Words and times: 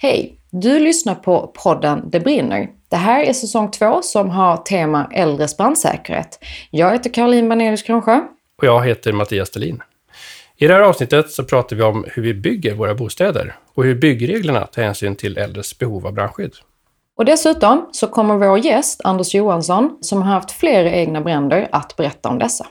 Hej! 0.00 0.38
Du 0.50 0.78
lyssnar 0.78 1.14
på 1.14 1.52
podden 1.54 2.02
Det 2.10 2.20
brinner. 2.20 2.68
Det 2.88 2.96
här 2.96 3.22
är 3.22 3.32
säsong 3.32 3.70
två 3.70 4.02
som 4.02 4.30
har 4.30 4.56
tema 4.56 5.10
äldres 5.12 5.56
brandsäkerhet. 5.56 6.38
Jag 6.70 6.92
heter 6.92 7.10
Caroline 7.10 7.48
Banelius 7.48 7.82
Kronsjö. 7.82 8.20
Och 8.58 8.64
jag 8.64 8.86
heter 8.86 9.12
Mattias 9.12 9.48
Stelin. 9.48 9.82
I 10.56 10.66
det 10.66 10.74
här 10.74 10.80
avsnittet 10.80 11.30
så 11.30 11.44
pratar 11.44 11.76
vi 11.76 11.82
om 11.82 12.04
hur 12.08 12.22
vi 12.22 12.34
bygger 12.34 12.74
våra 12.74 12.94
bostäder 12.94 13.56
och 13.74 13.84
hur 13.84 13.94
byggreglerna 13.94 14.66
tar 14.66 14.82
hänsyn 14.82 15.16
till 15.16 15.38
äldres 15.38 15.78
behov 15.78 16.06
av 16.06 16.12
brandskydd. 16.12 16.54
Och 17.16 17.24
dessutom 17.24 17.88
så 17.92 18.06
kommer 18.06 18.34
vår 18.34 18.58
gäst 18.58 19.00
Anders 19.04 19.34
Johansson, 19.34 19.98
som 20.00 20.22
har 20.22 20.32
haft 20.32 20.50
flera 20.50 20.90
egna 20.90 21.20
bränder, 21.20 21.68
att 21.72 21.96
berätta 21.96 22.28
om 22.28 22.38
dessa. 22.38 22.66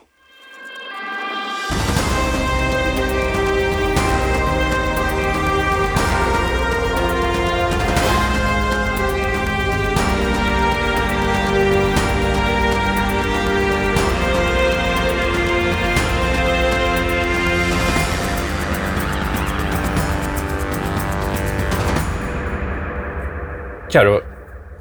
Karo, 23.97 24.21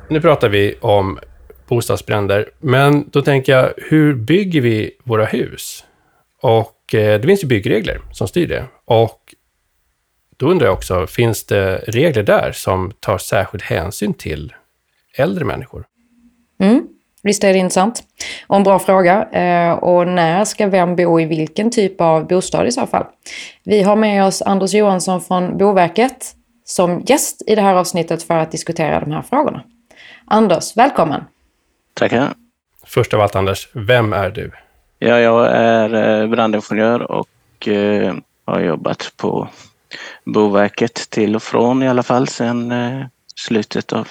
nu 0.08 0.20
pratar 0.20 0.48
vi 0.48 0.74
om 0.80 1.18
bostadsbränder, 1.68 2.48
men 2.58 3.10
då 3.10 3.22
tänker 3.22 3.52
jag, 3.52 3.72
hur 3.76 4.14
bygger 4.14 4.60
vi 4.60 4.90
våra 5.04 5.24
hus? 5.24 5.84
Och 6.42 6.94
eh, 6.94 7.20
det 7.20 7.26
finns 7.26 7.44
ju 7.44 7.48
byggregler 7.48 8.00
som 8.12 8.28
styr 8.28 8.46
det. 8.46 8.64
Och 8.84 9.34
då 10.36 10.46
undrar 10.46 10.66
jag 10.66 10.74
också, 10.74 11.06
finns 11.06 11.44
det 11.44 11.76
regler 11.76 12.22
där 12.22 12.52
som 12.52 12.92
tar 13.00 13.18
särskild 13.18 13.62
hänsyn 13.62 14.14
till 14.14 14.54
äldre 15.18 15.44
människor? 15.44 15.84
Mm. 16.60 16.86
Visst 17.22 17.44
är 17.44 17.52
det 17.52 17.58
intressant. 17.58 18.02
Och 18.46 18.56
en 18.56 18.62
bra 18.62 18.78
fråga. 18.78 19.28
Eh, 19.32 19.72
och 19.72 20.08
när 20.08 20.44
ska 20.44 20.66
vem 20.66 20.96
bo 20.96 21.20
i 21.20 21.24
vilken 21.24 21.70
typ 21.70 22.00
av 22.00 22.26
bostad 22.26 22.66
i 22.66 22.72
så 22.72 22.86
fall? 22.86 23.04
Vi 23.64 23.82
har 23.82 23.96
med 23.96 24.24
oss 24.24 24.42
Anders 24.42 24.74
Johansson 24.74 25.20
från 25.20 25.58
Boverket 25.58 26.35
som 26.66 27.02
gäst 27.06 27.42
i 27.46 27.54
det 27.54 27.62
här 27.62 27.74
avsnittet 27.74 28.22
för 28.22 28.34
att 28.34 28.50
diskutera 28.50 29.00
de 29.00 29.12
här 29.12 29.22
frågorna. 29.22 29.62
Anders, 30.24 30.76
välkommen! 30.76 31.24
Tackar! 31.94 32.34
Först 32.86 33.14
av 33.14 33.20
allt 33.20 33.36
Anders, 33.36 33.68
vem 33.72 34.12
är 34.12 34.30
du? 34.30 34.52
Ja, 34.98 35.18
jag 35.18 35.46
är 35.52 36.20
eh, 36.22 36.28
brandingenjör 36.28 37.12
och 37.12 37.68
eh, 37.68 38.14
har 38.44 38.60
jobbat 38.60 39.12
på 39.16 39.48
Boverket 40.24 41.10
till 41.10 41.36
och 41.36 41.42
från 41.42 41.82
i 41.82 41.88
alla 41.88 42.02
fall 42.02 42.28
sedan 42.28 42.72
eh, 42.72 43.06
slutet 43.34 43.92
av 43.92 44.08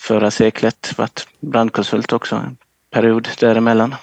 förra 0.00 0.30
seklet. 0.30 0.98
Varit 0.98 1.28
brandkonsult 1.40 2.12
också 2.12 2.36
en 2.36 2.56
period 2.90 3.28
däremellan. 3.40 3.94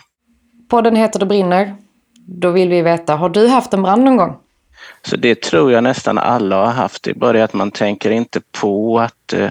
Podden 0.70 0.96
heter 0.96 1.20
Det 1.20 1.26
brinner. 1.26 1.76
Då 2.14 2.52
vill 2.52 2.70
vi 2.70 2.82
veta, 2.82 3.16
har 3.16 3.30
du 3.30 3.48
haft 3.48 3.74
en 3.74 3.82
brand 3.82 4.04
någon 4.04 4.18
gång? 4.18 4.38
Så 5.02 5.16
det 5.16 5.42
tror 5.42 5.72
jag 5.72 5.84
nästan 5.84 6.18
alla 6.18 6.56
har 6.56 6.72
haft. 6.72 7.04
Det 7.04 7.12
är 7.12 7.16
bara 7.16 7.34
det 7.34 7.44
att 7.44 7.54
man 7.54 7.72
tänker 7.72 8.12
inte 8.12 8.42
på 8.52 9.00
att 9.00 9.34
eh, 9.34 9.50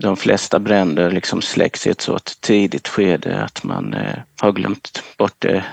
de 0.00 0.16
flesta 0.16 0.58
bränder 0.58 1.10
liksom 1.10 1.42
släcks 1.42 1.86
i 1.86 1.90
ett 1.90 2.00
så 2.00 2.18
tidigt 2.40 2.88
skede 2.88 3.42
att 3.42 3.64
man 3.64 3.94
eh, 3.94 4.18
har 4.40 4.52
glömt 4.52 5.02
bort 5.18 5.34
det 5.38 5.64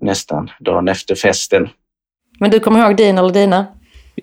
nästan 0.00 0.50
dagen 0.60 0.88
efter 0.88 1.14
festen. 1.14 1.68
Men 2.38 2.50
du 2.50 2.60
kommer 2.60 2.80
ihåg 2.80 2.96
din 2.96 3.18
eller 3.18 3.32
dina? 3.32 3.66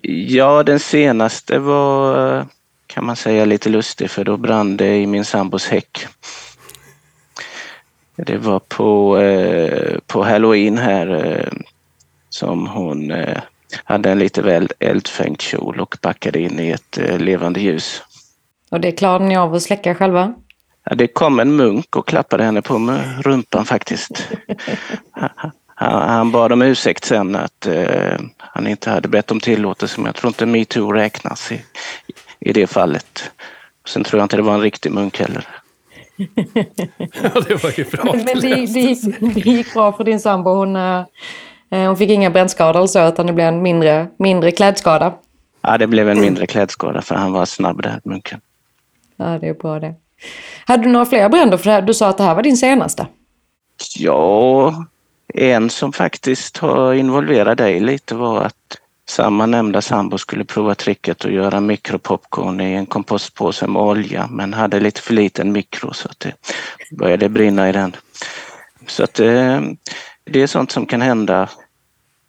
Ja, 0.02 0.62
den 0.62 0.80
senaste 0.80 1.58
var 1.58 2.46
kan 2.86 3.06
man 3.06 3.16
säga 3.16 3.44
lite 3.44 3.68
lustig 3.68 4.10
för 4.10 4.24
då 4.24 4.36
brann 4.36 4.76
det 4.76 4.96
i 4.96 5.06
min 5.06 5.24
sambos 5.24 5.68
häck. 5.68 6.06
Det 8.16 8.36
var 8.36 8.58
på, 8.58 9.18
eh, 9.18 9.98
på 10.06 10.22
halloween 10.22 10.78
här 10.78 11.26
eh, 11.26 11.52
som 12.28 12.66
hon 12.66 13.10
eh, 13.10 13.38
hade 13.84 14.10
en 14.10 14.18
lite 14.18 14.42
väl 14.42 14.68
eldfängd 14.78 15.40
kjol 15.40 15.80
och 15.80 15.96
backade 16.02 16.40
in 16.40 16.60
i 16.60 16.70
ett 16.70 16.98
eh, 16.98 17.18
levande 17.18 17.60
ljus. 17.60 18.02
Och 18.70 18.80
det 18.80 18.92
klarade 18.92 19.24
ni 19.24 19.36
av 19.36 19.54
att 19.54 19.62
släcka 19.62 19.94
själva? 19.94 20.34
Ja, 20.84 20.94
det 20.94 21.06
kom 21.08 21.40
en 21.40 21.56
munk 21.56 21.96
och 21.96 22.08
klappade 22.08 22.44
henne 22.44 22.62
på 22.62 22.98
rumpan 23.20 23.64
faktiskt. 23.64 24.28
han, 25.74 26.08
han 26.08 26.32
bad 26.32 26.52
om 26.52 26.62
ursäkt 26.62 27.04
sen 27.04 27.36
att 27.36 27.66
eh, 27.66 28.20
han 28.36 28.66
inte 28.66 28.90
hade 28.90 29.08
bett 29.08 29.30
om 29.30 29.40
tillåtelse 29.40 30.00
men 30.00 30.06
jag 30.06 30.14
tror 30.14 30.28
inte 30.28 30.46
metoo 30.46 30.92
räknas 30.92 31.52
i, 31.52 31.62
i 32.40 32.52
det 32.52 32.66
fallet. 32.66 33.30
Sen 33.86 34.04
tror 34.04 34.18
jag 34.18 34.24
inte 34.24 34.36
det 34.36 34.42
var 34.42 34.54
en 34.54 34.60
riktig 34.60 34.92
munk 34.92 35.20
heller. 35.20 35.46
ja, 37.22 37.40
det 37.48 37.62
var 37.62 37.78
ju 37.78 37.84
bra. 37.84 38.04
Men 38.04 38.24
det, 38.24 38.66
det, 38.66 39.16
det 39.34 39.50
gick 39.50 39.74
bra 39.74 39.92
för 39.92 40.04
din 40.04 40.20
sambo. 40.20 40.50
Hon, 40.50 40.76
eh, 40.76 41.04
hon 41.70 41.96
fick 41.96 42.10
inga 42.10 42.30
brännskador 42.30 42.86
så, 42.86 43.08
utan 43.08 43.26
det 43.26 43.32
blev 43.32 43.48
en 43.48 43.62
mindre, 43.62 44.08
mindre 44.18 44.50
klädskada. 44.50 45.14
Ja, 45.62 45.78
det 45.78 45.86
blev 45.86 46.08
en 46.08 46.20
mindre 46.20 46.46
klädskada 46.46 47.02
för 47.02 47.14
han 47.14 47.32
var 47.32 47.44
snabb 47.44 47.82
där, 47.82 48.00
munken. 48.04 48.40
Ja, 49.16 49.38
det 49.40 49.48
är 49.48 49.54
bra 49.54 49.80
det. 49.80 49.94
Hade 50.64 50.82
du 50.82 50.88
några 50.88 51.06
fler 51.06 51.28
bränder? 51.28 51.56
För 51.56 51.82
du 51.82 51.94
sa 51.94 52.08
att 52.08 52.18
det 52.18 52.24
här 52.24 52.34
var 52.34 52.42
din 52.42 52.56
senaste. 52.56 53.06
Ja, 53.96 54.74
en 55.34 55.70
som 55.70 55.92
faktiskt 55.92 56.56
har 56.56 56.94
involverat 56.94 57.58
dig 57.58 57.80
lite 57.80 58.14
var 58.14 58.42
att 58.42 58.78
samma 59.08 59.46
nämnda 59.46 59.82
sambo 59.82 60.18
skulle 60.18 60.44
prova 60.44 60.74
tricket 60.74 61.24
att 61.24 61.32
göra 61.32 61.60
mikropopcorn 61.60 62.60
i 62.60 62.72
en 62.72 62.86
kompostpåse 62.86 63.66
med 63.66 63.82
olja 63.82 64.28
men 64.30 64.54
hade 64.54 64.80
lite 64.80 65.00
för 65.00 65.14
liten 65.14 65.52
mikro 65.52 65.92
så 65.92 66.08
att 66.08 66.20
det 66.20 66.34
började 66.90 67.28
brinna 67.28 67.68
i 67.68 67.72
den. 67.72 67.96
Så 68.86 69.04
att 69.04 69.20
det, 70.24 70.38
eh, 70.38 70.42
är 70.42 70.46
sånt 70.46 70.70
som 70.70 70.86
kan 70.86 71.02
hända. 71.02 71.48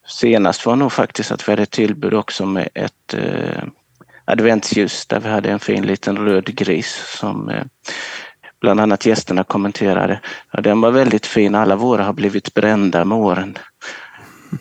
Senast 0.06 0.66
var 0.66 0.76
nog 0.76 0.92
faktiskt 0.92 1.32
att 1.32 1.48
vi 1.48 1.52
hade 1.52 1.66
tillbud 1.66 2.14
också 2.14 2.46
med 2.46 2.70
ett 2.74 3.14
eh, 3.14 3.64
adventsljus 4.26 5.06
där 5.06 5.20
vi 5.20 5.30
hade 5.30 5.52
en 5.52 5.60
fin 5.60 5.86
liten 5.86 6.18
röd 6.18 6.46
gris 6.46 7.18
som 7.20 7.50
eh, 7.50 7.64
bland 8.60 8.80
annat 8.80 9.06
gästerna 9.06 9.44
kommenterade. 9.44 10.20
Ja, 10.52 10.62
den 10.62 10.82
var 10.82 10.92
väldigt 10.92 11.26
fin, 11.26 11.56
alla 11.56 11.76
våra 11.76 12.04
har 12.04 12.14
blivit 12.14 12.54
brända 12.54 13.06
med 13.06 13.18
åren. 13.18 13.58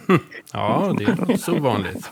Ja, 0.53 0.95
det 0.99 1.05
är 1.05 1.37
så 1.37 1.59
vanligt. 1.59 2.11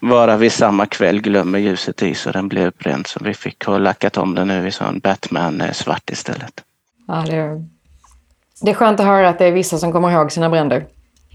Bara 0.00 0.36
vi 0.36 0.50
samma 0.50 0.86
kväll 0.86 1.20
glömmer 1.20 1.58
ljuset 1.58 2.02
i 2.02 2.14
så 2.14 2.30
den 2.30 2.48
blev 2.48 2.72
bränd 2.72 3.06
så 3.06 3.20
vi 3.24 3.34
fick 3.34 3.64
ha 3.64 3.78
lackat 3.78 4.16
om 4.16 4.34
den 4.34 4.48
nu 4.48 4.68
i 4.68 4.70
sån 4.70 4.98
Batman-svart 4.98 6.10
istället. 6.10 6.64
Ja, 7.08 7.24
det, 7.26 7.36
är, 7.36 7.64
det 8.62 8.70
är 8.70 8.74
skönt 8.74 9.00
att 9.00 9.06
höra 9.06 9.28
att 9.28 9.38
det 9.38 9.46
är 9.46 9.52
vissa 9.52 9.78
som 9.78 9.92
kommer 9.92 10.10
ihåg 10.10 10.32
sina 10.32 10.50
bränder. 10.50 10.86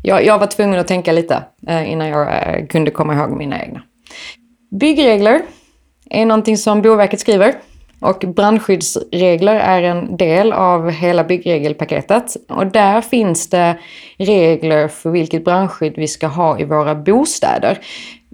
Jag, 0.04 0.26
jag 0.26 0.40
var 0.40 0.48
tvungen 0.48 0.80
att 0.80 0.88
tänka 0.88 1.12
lite 1.12 1.44
eh, 1.68 1.92
innan 1.92 2.08
jag 2.08 2.28
eh, 2.28 2.68
kunde 2.68 2.92
komma 2.92 3.14
ihåg 3.14 3.32
mina 3.32 3.64
egna. 3.64 3.82
Byggregler 4.72 5.42
är 6.10 6.26
någonting 6.26 6.58
som 6.58 6.82
Boverket 6.82 7.20
skriver. 7.20 7.56
Och 8.00 8.24
brandskyddsregler 8.36 9.56
är 9.56 9.84
en 9.84 10.18
del 10.18 10.54
av 10.54 10.90
hela 10.90 11.24
byggregelpaketet. 11.24 12.36
Och 12.50 12.68
där 12.68 13.02
finns 13.02 13.50
det 13.50 13.78
regler 14.18 14.88
för 14.88 15.10
vilket 15.10 15.46
brandskydd 15.46 15.94
vi 15.98 16.08
ska 16.08 16.28
ha 16.28 16.60
i 16.60 16.64
våra 16.64 16.96
bostäder. 16.96 17.80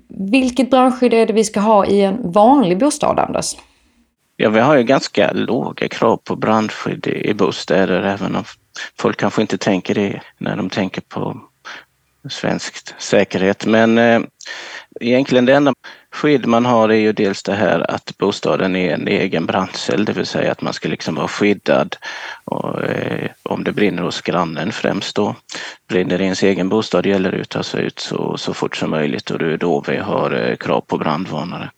Vilket 0.08 0.69
brandskydd 0.69 1.13
är 1.13 1.25
det 1.25 1.34
vi 1.34 1.44
ska 1.44 1.59
ha 1.59 1.85
i 1.85 2.02
en 2.02 2.31
vanlig 2.31 2.78
bostad, 2.78 3.19
Anders? 3.19 3.56
Ja, 4.35 4.50
vi 4.50 4.59
har 4.59 4.78
ju 4.78 4.84
ganska 4.84 5.31
låga 5.31 5.88
krav 5.88 6.18
på 6.18 6.35
brandskydd 6.35 7.08
i 7.08 7.34
bostäder, 7.34 8.02
även 8.02 8.35
om 8.35 8.44
folk 9.00 9.20
kanske 9.20 9.42
inte 9.42 9.58
tänker 9.58 9.96
det 9.96 10.22
när 10.38 10.56
de 10.56 10.70
tänker 10.70 11.02
på 11.02 11.42
svensk 12.30 13.02
säkerhet. 13.02 13.66
Men 13.66 13.98
eh, 13.98 14.22
egentligen 15.00 15.46
det 15.46 15.54
enda 15.54 15.74
skydd 16.12 16.46
man 16.46 16.66
har 16.66 16.90
är 16.90 17.00
ju 17.00 17.14
dels 17.14 17.44
det 17.44 17.54
här 17.54 17.92
att 17.92 18.18
bostaden 18.18 18.76
är 18.76 18.94
en 18.94 19.08
egen 19.08 19.46
brandcell, 19.46 20.06
det 20.06 20.14
vill 20.14 20.26
säga 20.26 20.52
att 20.52 20.62
man 20.62 20.73
ska 20.73 20.90
liksom 20.90 21.16
vara 21.16 21.28
skyddad 21.28 21.96
och, 22.46 22.84
eh, 22.84 23.29
om 23.44 23.64
det 23.64 23.72
brinner 23.72 24.03
hos 24.03 24.22
grannen 24.22 24.72
främst 24.72 25.16
då. 25.16 25.35
Brinner 25.88 26.18
det 26.18 26.23
i 26.23 26.26
ens 26.26 26.44
egen 26.44 26.70
bostad 26.70 27.06
gäller 27.06 27.32
det 27.32 27.41
att 27.41 27.50
ta 27.50 27.64
sig 27.64 27.84
ut 27.84 28.00
så, 28.00 28.38
så 28.38 28.53
fort 28.53 28.76
som 28.76 28.90
möjligt 28.90 29.32
och 29.32 29.40
det 29.40 29.53
är 29.53 29.58
då 29.58 29.84
vi 29.88 29.97
har 29.97 30.32
eh, 30.32 30.56
krav 30.56 30.82
på 30.82 30.97
brandvarnare. 30.97 31.70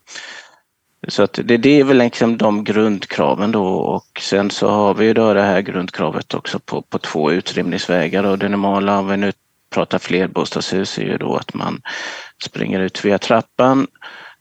Så 1.08 1.24
att 1.24 1.40
det, 1.44 1.58
det 1.58 1.80
är 1.80 1.84
väl 1.84 1.98
liksom 1.98 2.38
de 2.38 2.64
grundkraven 2.64 3.52
då. 3.52 3.66
Och 3.66 4.20
sen 4.22 4.52
så 4.52 4.70
har 4.70 4.94
vi 4.94 5.06
ju 5.06 5.14
då 5.14 5.34
det 5.34 5.42
här 5.42 5.62
grundkravet 5.62 6.34
också 6.34 6.60
på, 6.60 6.82
på 6.82 6.98
två 6.98 7.32
utrymningsvägar. 7.32 8.24
Och 8.24 8.40
det 8.40 8.50
normala 8.50 9.00
om 9.00 9.08
vi 9.08 9.18
nu 9.18 9.32
pratar 9.74 10.00
flerbostadshus 10.00 10.98
är 10.98 11.04
ju 11.04 11.18
då 11.18 11.36
att 11.36 11.54
man 11.54 11.82
springer 12.44 12.80
ut 12.80 13.06
via 13.06 13.18
trappan. 13.18 13.88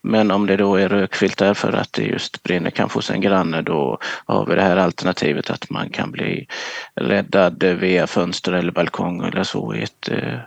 Men 0.03 0.31
om 0.31 0.47
det 0.47 0.56
då 0.56 0.76
är 0.76 0.88
rökfyllt 0.88 1.43
för 1.55 1.73
att 1.73 1.93
det 1.93 2.03
just 2.03 2.43
brinner 2.43 2.70
kanske 2.70 2.99
hos 2.99 3.11
en 3.11 3.20
granne 3.20 3.62
då 3.62 3.99
har 4.26 4.47
vi 4.47 4.55
det 4.55 4.62
här 4.62 4.76
alternativet 4.76 5.50
att 5.50 5.70
man 5.70 5.91
kan 5.91 6.11
bli 6.11 6.47
räddad 6.94 7.64
via 7.64 8.06
fönster 8.06 8.53
eller 8.53 8.73
balkong 8.73 9.23
eller 9.23 9.43
så 9.43 9.75
i 9.75 9.82
ett 9.82 10.09
eh, 10.09 10.38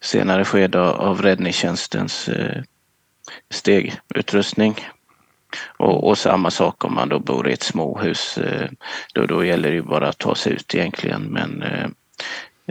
senare 0.00 0.44
skede 0.44 0.80
av 0.80 1.22
räddningstjänstens 1.22 2.28
eh, 2.28 2.62
stegutrustning. 3.50 4.76
Och, 5.76 6.08
och, 6.08 6.18
samma 6.18 6.50
sak 6.50 6.84
om 6.84 6.94
man 6.94 7.08
då 7.08 7.18
bor 7.18 7.48
i 7.48 7.52
ett 7.52 7.62
småhus. 7.62 8.38
Eh, 8.38 8.70
då, 9.14 9.26
då 9.26 9.44
gäller 9.44 9.68
det 9.68 9.74
ju 9.74 9.82
bara 9.82 10.08
att 10.08 10.18
ta 10.18 10.34
sig 10.34 10.52
ut 10.52 10.74
egentligen 10.74 11.22
men 11.22 11.62
eh, 11.62 11.86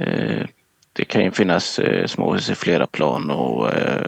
eh 0.06 0.46
det 0.94 1.06
kan 1.06 1.24
ju 1.24 1.32
finnas 1.32 1.80
eh, 1.80 2.08
småhus 2.08 2.50
i 2.50 2.56
flera 2.56 2.88
plan 2.88 3.32
och 3.32 3.74
eh, 3.74 4.06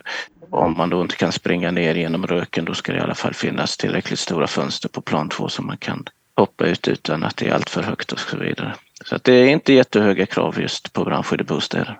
om 0.50 0.78
man 0.78 0.90
då 0.90 1.02
inte 1.02 1.16
kan 1.16 1.32
springa 1.32 1.72
ner 1.72 1.96
genom 1.96 2.28
röken 2.28 2.66
då 2.66 2.74
ska 2.74 2.92
det 2.92 2.98
i 2.98 3.02
alla 3.02 3.16
fall 3.16 3.34
finnas 3.34 3.78
tillräckligt 3.78 4.20
stora 4.20 4.48
fönster 4.48 4.90
på 4.90 5.02
plan 5.02 5.30
två 5.30 5.50
så 5.50 5.62
man 5.62 5.78
kan 5.78 6.06
hoppa 6.36 6.66
ut 6.66 6.88
utan 6.88 7.24
att 7.24 7.38
det 7.38 7.48
är 7.48 7.54
alltför 7.54 7.84
högt 7.84 8.12
och 8.12 8.20
så 8.20 8.38
vidare. 8.38 8.76
Så 9.06 9.16
att 9.16 9.24
det 9.24 9.34
är 9.34 9.48
inte 9.48 9.74
jättehöga 9.74 10.26
krav 10.26 10.62
just 10.62 10.94
på 10.94 11.04
brandskydd 11.04 11.42
i 11.42 11.44
bostäder. 11.44 12.00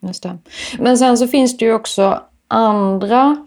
Just 0.00 0.22
det. 0.22 0.38
Men 0.78 0.98
sen 0.98 1.18
så 1.18 1.28
finns 1.28 1.58
det 1.58 1.64
ju 1.64 1.72
också 1.72 2.22
andra 2.48 3.46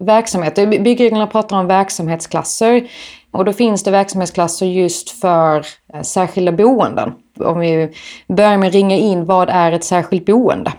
verksamheter. 0.00 0.66
Byggreglerna 0.66 1.26
pratar 1.26 1.58
om 1.58 1.66
verksamhetsklasser 1.66 2.88
och 3.30 3.44
då 3.44 3.52
finns 3.52 3.82
det 3.82 3.90
verksamhetsklasser 3.90 4.66
just 4.66 5.10
för 5.10 5.66
eh, 5.94 6.02
särskilda 6.02 6.52
boenden. 6.52 7.12
Om 7.38 7.58
vi 7.58 7.92
börjar 8.28 8.58
med 8.58 8.68
att 8.68 8.74
ringa 8.74 8.96
in, 8.96 9.24
vad 9.24 9.50
är 9.50 9.72
ett 9.72 9.84
särskilt 9.84 10.26
boende? 10.26 10.72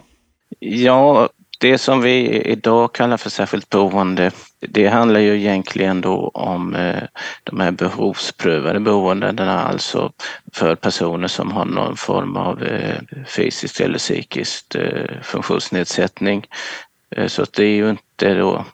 Ja, 0.59 1.29
det 1.59 1.77
som 1.77 2.01
vi 2.01 2.41
idag 2.41 2.94
kallar 2.94 3.17
för 3.17 3.29
särskilt 3.29 3.69
boende, 3.69 4.31
det 4.59 4.88
handlar 4.88 5.19
ju 5.19 5.38
egentligen 5.38 6.01
då 6.01 6.31
om 6.33 6.75
eh, 6.75 7.03
de 7.44 7.59
här 7.59 7.71
behovsprövade 7.71 8.79
boendena, 8.79 9.61
alltså 9.63 10.11
för 10.53 10.75
personer 10.75 11.27
som 11.27 11.51
har 11.51 11.65
någon 11.65 11.95
form 11.95 12.38
av 12.38 12.63
eh, 12.63 12.97
fysisk 13.27 13.79
eller 13.79 13.97
psykisk 13.97 14.75
funktionsnedsättning. 15.21 16.45
Så 17.27 17.45
det 17.53 17.63
är 17.63 17.75
ju 17.75 17.89
inte 17.89 18.33
då 18.33 18.65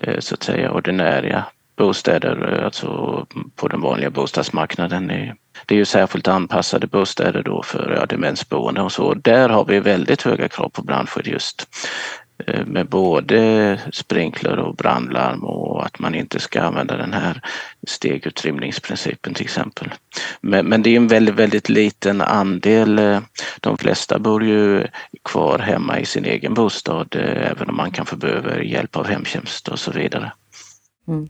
Eh, 0.00 0.18
så 0.18 0.34
att 0.34 0.42
säga 0.42 0.72
ordinära 0.72 1.44
bostäder, 1.76 2.58
eh, 2.58 2.64
alltså 2.64 3.26
på 3.56 3.68
den 3.68 3.80
vanliga 3.80 4.10
bostadsmarknaden. 4.10 5.06
Det 5.66 5.74
är 5.74 5.78
ju 5.78 5.84
särskilt 5.84 6.28
anpassade 6.28 6.86
bostäder 6.86 7.42
då 7.42 7.62
för 7.62 7.96
ja, 8.00 8.06
demensboende 8.06 8.82
och 8.82 8.92
så. 8.92 9.14
Där 9.14 9.48
har 9.48 9.64
vi 9.64 9.80
väldigt 9.80 10.22
höga 10.22 10.48
krav 10.48 10.68
på 10.68 10.82
brandskydd 10.82 11.26
just 11.26 11.68
Eh, 12.46 12.66
med 12.66 12.88
både 12.88 13.78
sprinkler 13.92 14.58
och 14.58 14.74
brandlarm 14.74 15.44
och 15.44 15.86
att 15.86 15.98
man 15.98 16.14
inte 16.14 16.40
ska 16.40 16.62
använda 16.62 16.96
den 16.96 17.12
här 17.12 17.40
stegutrymningsprincipen 17.86 19.34
till 19.34 19.44
exempel. 19.44 19.94
Men, 20.40 20.66
men, 20.66 20.82
det 20.82 20.90
är 20.90 20.96
en 20.96 21.08
väldigt, 21.08 21.34
väldigt 21.34 21.68
liten 21.68 22.20
andel. 22.20 22.98
Eh, 22.98 23.20
de 23.60 23.78
flesta 23.78 24.18
bor 24.18 24.44
ju 24.44 24.86
kvar 25.22 25.58
hemma 25.58 25.98
i 25.98 26.04
sin 26.04 26.24
egen 26.24 26.54
bostad 26.54 27.16
eh, 27.16 27.50
även 27.50 27.68
om 27.68 27.76
man 27.76 27.90
kanske 27.90 28.16
behöver 28.16 28.60
hjälp 28.60 28.96
av 28.96 29.06
hemtjänst 29.06 29.68
och 29.68 29.78
så 29.78 29.90
vidare. 29.90 30.32
Mm. 31.08 31.28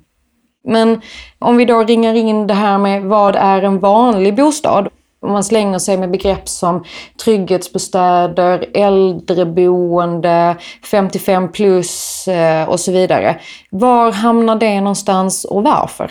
Men 0.65 1.01
om 1.39 1.57
vi 1.57 1.65
då 1.65 1.85
ringar 1.85 2.15
in 2.15 2.47
det 2.47 2.55
här 2.55 2.79
med 2.79 3.03
vad 3.03 3.37
är 3.37 3.63
en 3.63 3.79
vanlig 3.79 4.35
bostad? 4.35 4.89
Om 5.23 5.33
man 5.33 5.45
slänger 5.45 5.79
sig 5.79 5.99
med 5.99 6.11
begrepp 6.11 6.49
som 6.49 6.85
trygghetsbostäder, 7.25 8.67
äldreboende, 8.75 10.57
55 10.91 11.53
plus 11.53 12.29
eh, 12.29 12.69
och 12.69 12.81
så 12.81 12.93
vidare. 12.93 13.41
Var 13.71 14.13
hamnar 14.13 14.57
det 14.57 14.81
någonstans 14.81 15.45
och 15.45 15.63
varför? 15.63 16.11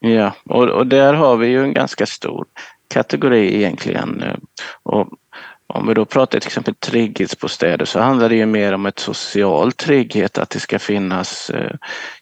Ja, 0.00 0.32
och, 0.48 0.68
och 0.68 0.86
där 0.86 1.14
har 1.14 1.36
vi 1.36 1.46
ju 1.46 1.62
en 1.62 1.74
ganska 1.74 2.06
stor 2.06 2.44
kategori 2.94 3.56
egentligen. 3.56 4.22
Eh, 4.22 4.36
och 4.82 5.08
om 5.74 5.86
vi 5.86 5.94
då 5.94 6.04
pratar 6.04 6.40
till 6.40 6.48
exempel 6.48 6.74
trygghetsbostäder 6.74 7.84
så 7.84 8.00
handlar 8.00 8.28
det 8.28 8.34
ju 8.34 8.46
mer 8.46 8.72
om 8.72 8.86
ett 8.86 8.98
social 8.98 9.72
trygghet, 9.72 10.38
att 10.38 10.50
det 10.50 10.60
ska 10.60 10.78
finnas 10.78 11.50
eh, 11.50 11.76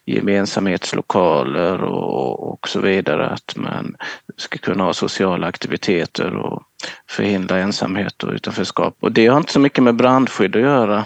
gemensamhetslokaler 0.05 1.83
och, 1.83 2.53
och 2.53 2.69
så 2.69 2.79
vidare, 2.79 3.29
att 3.29 3.53
man 3.55 3.95
ska 4.37 4.57
kunna 4.57 4.83
ha 4.83 4.93
sociala 4.93 5.47
aktiviteter 5.47 6.35
och 6.35 6.63
förhindra 7.09 7.57
ensamhet 7.57 8.23
och 8.23 8.33
utanförskap. 8.33 8.97
Och 8.99 9.11
det 9.11 9.27
har 9.27 9.37
inte 9.37 9.53
så 9.53 9.59
mycket 9.59 9.83
med 9.83 9.95
brandskydd 9.95 10.55
att 10.55 10.61
göra 10.61 11.05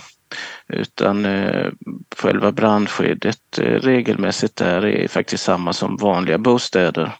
utan 0.67 1.25
eh, 1.25 1.71
själva 2.15 2.51
brandskyddet 2.51 3.59
eh, 3.59 3.63
regelmässigt 3.63 4.55
där 4.55 4.85
är 4.85 5.07
faktiskt 5.07 5.43
samma 5.43 5.73
som 5.73 5.97
vanliga 5.97 6.37
bostäder. 6.37 7.11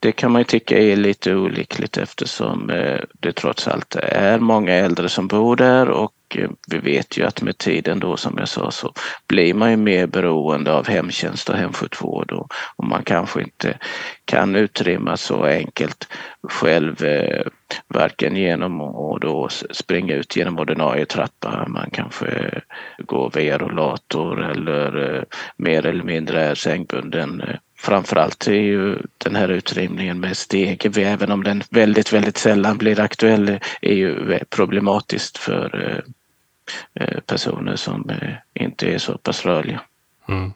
Det 0.00 0.12
kan 0.12 0.32
man 0.32 0.40
ju 0.40 0.44
tycka 0.44 0.78
är 0.78 0.96
lite 0.96 1.34
olyckligt 1.34 1.96
eftersom 1.96 2.70
eh, 2.70 3.00
det 3.20 3.32
trots 3.32 3.68
allt 3.68 3.96
är 3.96 4.38
många 4.38 4.72
äldre 4.74 5.08
som 5.08 5.26
bor 5.28 5.56
där 5.56 5.88
och 5.88 6.12
Eh, 6.34 6.50
vi 6.68 6.78
vet 6.78 7.18
ju 7.18 7.26
att 7.26 7.42
med 7.42 7.58
tiden 7.58 8.00
då 8.00 8.16
som 8.16 8.34
jag 8.38 8.48
sa 8.48 8.70
så 8.70 8.92
blir 9.28 9.54
man 9.54 9.70
ju 9.70 9.76
mer 9.76 10.06
beroende 10.06 10.72
av 10.72 10.88
hemtjänst 10.88 11.48
och 11.48 11.56
hemsjukvård 11.56 12.32
och, 12.32 12.52
och 12.76 12.84
man 12.84 13.02
kanske 13.02 13.42
inte 13.42 13.78
kan 14.24 14.56
utrymma 14.56 15.16
så 15.16 15.44
enkelt 15.44 16.08
själv 16.48 17.04
eh, 17.04 17.46
varken 17.88 18.36
genom 18.36 18.80
att 18.80 19.20
då 19.20 19.48
springa 19.70 20.14
ut 20.14 20.36
genom 20.36 20.58
ordinarie 20.58 21.06
trappa. 21.06 21.64
Man 21.68 21.90
kanske 21.92 22.26
eh, 22.26 22.60
går 22.98 23.30
via 23.34 23.58
rollator 23.58 24.50
eller 24.50 25.14
eh, 25.16 25.22
mer 25.56 25.86
eller 25.86 26.04
mindre 26.04 26.42
är 26.42 26.54
sängbunden 26.54 27.42
framförallt 27.76 28.46
är 28.46 28.52
ju 28.52 28.98
den 29.18 29.36
här 29.36 29.48
utrymningen 29.48 30.20
med 30.20 30.36
steg, 30.36 30.98
även 30.98 31.32
om 31.32 31.44
den 31.44 31.62
väldigt, 31.70 32.12
väldigt 32.12 32.36
sällan 32.38 32.78
blir 32.78 33.00
aktuell, 33.00 33.60
är 33.80 33.94
ju 33.94 34.38
problematiskt 34.50 35.38
för 35.38 35.90
eh, 35.90 37.04
eh, 37.04 37.20
personer 37.20 37.76
som 37.76 38.10
eh, 38.10 38.62
inte 38.64 38.94
är 38.94 38.98
så 38.98 39.18
pass 39.18 39.46
rörliga. 39.46 39.80
Mm. 40.28 40.52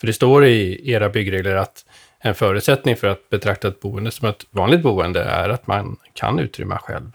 För 0.00 0.06
det 0.06 0.12
står 0.12 0.44
i 0.44 0.90
era 0.92 1.08
byggregler 1.08 1.54
att 1.54 1.84
en 2.18 2.34
förutsättning 2.34 2.96
för 2.96 3.06
att 3.06 3.30
betrakta 3.30 3.68
ett 3.68 3.80
boende 3.80 4.10
som 4.10 4.28
ett 4.28 4.46
vanligt 4.50 4.82
boende 4.82 5.24
är 5.24 5.48
att 5.48 5.66
man 5.66 5.96
kan 6.14 6.38
utrymma 6.38 6.78
själv. 6.78 7.10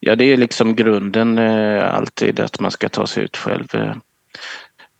Ja, 0.00 0.16
det 0.16 0.24
är 0.24 0.36
liksom 0.36 0.76
grunden 0.76 1.38
alltid 1.78 2.40
att 2.40 2.60
man 2.60 2.70
ska 2.70 2.88
ta 2.88 3.06
sig 3.06 3.24
ut 3.24 3.36
själv 3.36 3.66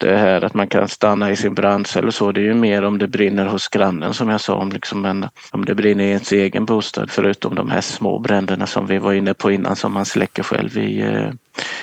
det 0.00 0.16
här 0.16 0.44
att 0.44 0.54
man 0.54 0.66
kan 0.66 0.88
stanna 0.88 1.30
i 1.30 1.36
sin 1.36 1.54
brandcell 1.54 2.06
och 2.06 2.14
så, 2.14 2.32
det 2.32 2.40
är 2.40 2.44
ju 2.44 2.54
mer 2.54 2.84
om 2.84 2.98
det 2.98 3.08
brinner 3.08 3.46
hos 3.46 3.68
grannen 3.68 4.14
som 4.14 4.28
jag 4.28 4.40
sa, 4.40 4.54
om, 4.54 4.68
liksom 4.68 5.04
en, 5.04 5.28
om 5.52 5.64
det 5.64 5.74
brinner 5.74 6.04
i 6.04 6.08
ens 6.08 6.32
egen 6.32 6.64
bostad 6.64 7.10
förutom 7.10 7.54
de 7.54 7.70
här 7.70 7.80
små 7.80 8.18
bränderna 8.18 8.66
som 8.66 8.86
vi 8.86 8.98
var 8.98 9.12
inne 9.12 9.34
på 9.34 9.50
innan 9.50 9.76
som 9.76 9.92
man 9.92 10.04
släcker 10.04 10.42
själv 10.42 10.78
i, 10.78 11.00
eh, 11.00 11.30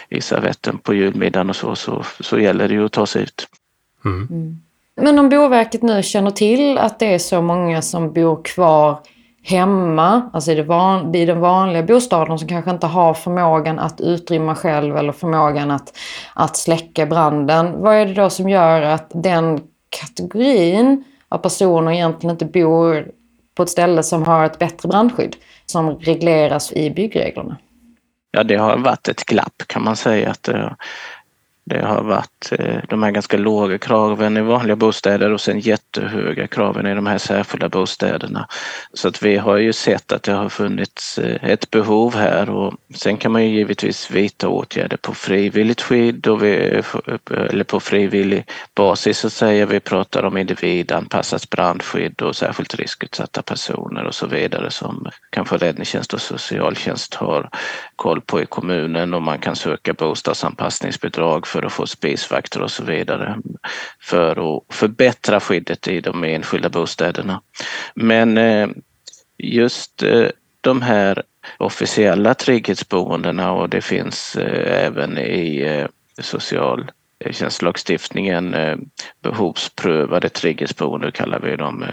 i 0.09 0.21
servetten 0.21 0.77
på 0.77 0.93
julmiddagen 0.93 1.49
och 1.49 1.55
så, 1.55 1.75
så, 1.75 2.03
så 2.19 2.39
gäller 2.39 2.67
det 2.67 2.73
ju 2.73 2.85
att 2.85 2.91
ta 2.91 3.05
sig 3.05 3.23
ut. 3.23 3.47
Mm. 4.05 4.27
Mm. 4.31 4.57
Men 5.01 5.19
om 5.19 5.29
Boverket 5.29 5.81
nu 5.81 6.03
känner 6.03 6.31
till 6.31 6.77
att 6.77 6.99
det 6.99 7.13
är 7.13 7.19
så 7.19 7.41
många 7.41 7.81
som 7.81 8.13
bor 8.13 8.43
kvar 8.43 8.99
hemma, 9.49 10.29
alltså 10.33 10.51
i, 10.51 10.55
det 10.55 10.63
van, 10.63 11.15
i 11.15 11.25
den 11.25 11.39
vanliga 11.39 11.83
bostaden 11.83 12.39
som 12.39 12.47
kanske 12.47 12.71
inte 12.71 12.87
har 12.87 13.13
förmågan 13.13 13.79
att 13.79 14.01
utrymma 14.01 14.55
själv 14.55 14.97
eller 14.97 15.11
förmågan 15.11 15.71
att, 15.71 15.97
att 16.33 16.57
släcka 16.57 17.05
branden. 17.05 17.81
Vad 17.81 17.95
är 17.95 18.05
det 18.05 18.13
då 18.13 18.29
som 18.29 18.49
gör 18.49 18.81
att 18.81 19.11
den 19.13 19.61
kategorin 19.89 21.03
av 21.29 21.37
personer 21.37 21.91
egentligen 21.91 22.31
inte 22.31 22.45
bor 22.45 23.11
på 23.55 23.63
ett 23.63 23.69
ställe 23.69 24.03
som 24.03 24.23
har 24.23 24.45
ett 24.45 24.59
bättre 24.59 24.89
brandskydd 24.89 25.35
som 25.65 25.99
regleras 25.99 26.73
i 26.73 26.89
byggreglerna? 26.89 27.57
Ja, 28.31 28.43
det 28.43 28.55
har 28.55 28.77
varit 28.77 29.07
ett 29.07 29.25
glapp 29.25 29.63
kan 29.67 29.83
man 29.83 29.95
säga. 29.95 30.31
att 30.31 30.47
eh, 30.47 30.71
det, 31.67 31.85
har 31.85 32.03
varit 32.03 32.51
eh, 32.51 32.77
de 32.89 33.03
här 33.03 33.11
ganska 33.11 33.37
låga 33.37 33.77
kraven 33.77 34.37
i 34.37 34.41
vanliga 34.41 34.75
bostäder 34.75 35.31
och 35.31 35.41
sen 35.41 35.59
jättehöga 35.59 36.47
kraven 36.47 36.87
i 36.87 36.95
de 36.95 37.07
här 37.07 37.17
särskilda 37.17 37.69
bostäderna. 37.69 38.47
Så 38.93 39.07
att 39.07 39.23
vi 39.23 39.37
har 39.37 39.57
ju 39.57 39.73
sett 39.73 40.11
att 40.11 40.23
det 40.23 40.31
har 40.31 40.49
funnits 40.49 41.17
eh, 41.17 41.43
ett 41.43 41.71
behov 41.71 42.15
här 42.15 42.49
och 42.49 42.73
sen 42.95 43.17
kan 43.17 43.31
man 43.31 43.45
ju 43.45 43.57
givetvis 43.57 44.11
vidta 44.11 44.47
åtgärder 44.47 44.97
på 44.97 45.13
frivilligt 45.13 45.81
skydd 45.81 46.27
och 46.27 46.43
vi, 46.43 46.81
eller 47.31 47.63
på 47.63 47.79
frivillig 47.79 48.45
basis 48.75 49.19
så 49.19 49.27
att 49.27 49.33
säga. 49.33 49.65
Vi 49.65 49.79
pratar 49.79 50.23
om 50.23 50.37
individanpassat 50.37 51.49
brandskydd 51.49 52.21
och 52.21 52.35
särskilt 52.35 52.75
riskutsatta 52.75 53.41
personer 53.41 54.03
och 54.03 54.15
så 54.15 54.27
vidare 54.27 54.71
som 54.71 55.07
kanske 55.29 55.57
räddningstjänst 55.57 56.13
och 56.13 56.21
socialtjänst 56.21 57.13
har 57.13 57.49
koll 57.97 58.21
på 58.21 58.41
i 58.41 58.45
kommunen 58.45 59.13
och 59.13 59.21
man 59.21 59.39
kan 59.39 59.55
söka 59.55 59.93
bostadsanpassningsbidrag 59.93 61.47
för 61.47 61.63
att 61.63 61.73
få 61.73 61.87
spisvakter 61.87 62.61
och 62.61 62.71
så 62.71 62.83
vidare 62.83 63.37
för 63.99 64.57
att 64.57 64.63
förbättra 64.69 65.39
skyddet 65.39 65.87
i 65.87 66.01
de 66.01 66.23
enskilda 66.23 66.69
bostäderna. 66.69 67.41
Men 67.95 68.37
eh, 68.37 68.67
just 69.37 70.03
eh, 70.03 70.27
de 70.61 70.81
här 70.81 71.23
officiella 71.57 72.33
trygghetsboendena 72.33 73.51
och 73.51 73.69
det 73.69 73.81
finns 73.81 74.35
eh, 74.35 74.85
även 74.85 75.17
i 75.17 75.87
socialtjänstlagstiftningen 76.21 78.55
behovsprövade 79.21 80.29
trygghetsboenden 80.29 81.11
kallar 81.11 81.39
vi 81.39 81.55
dem 81.55 81.85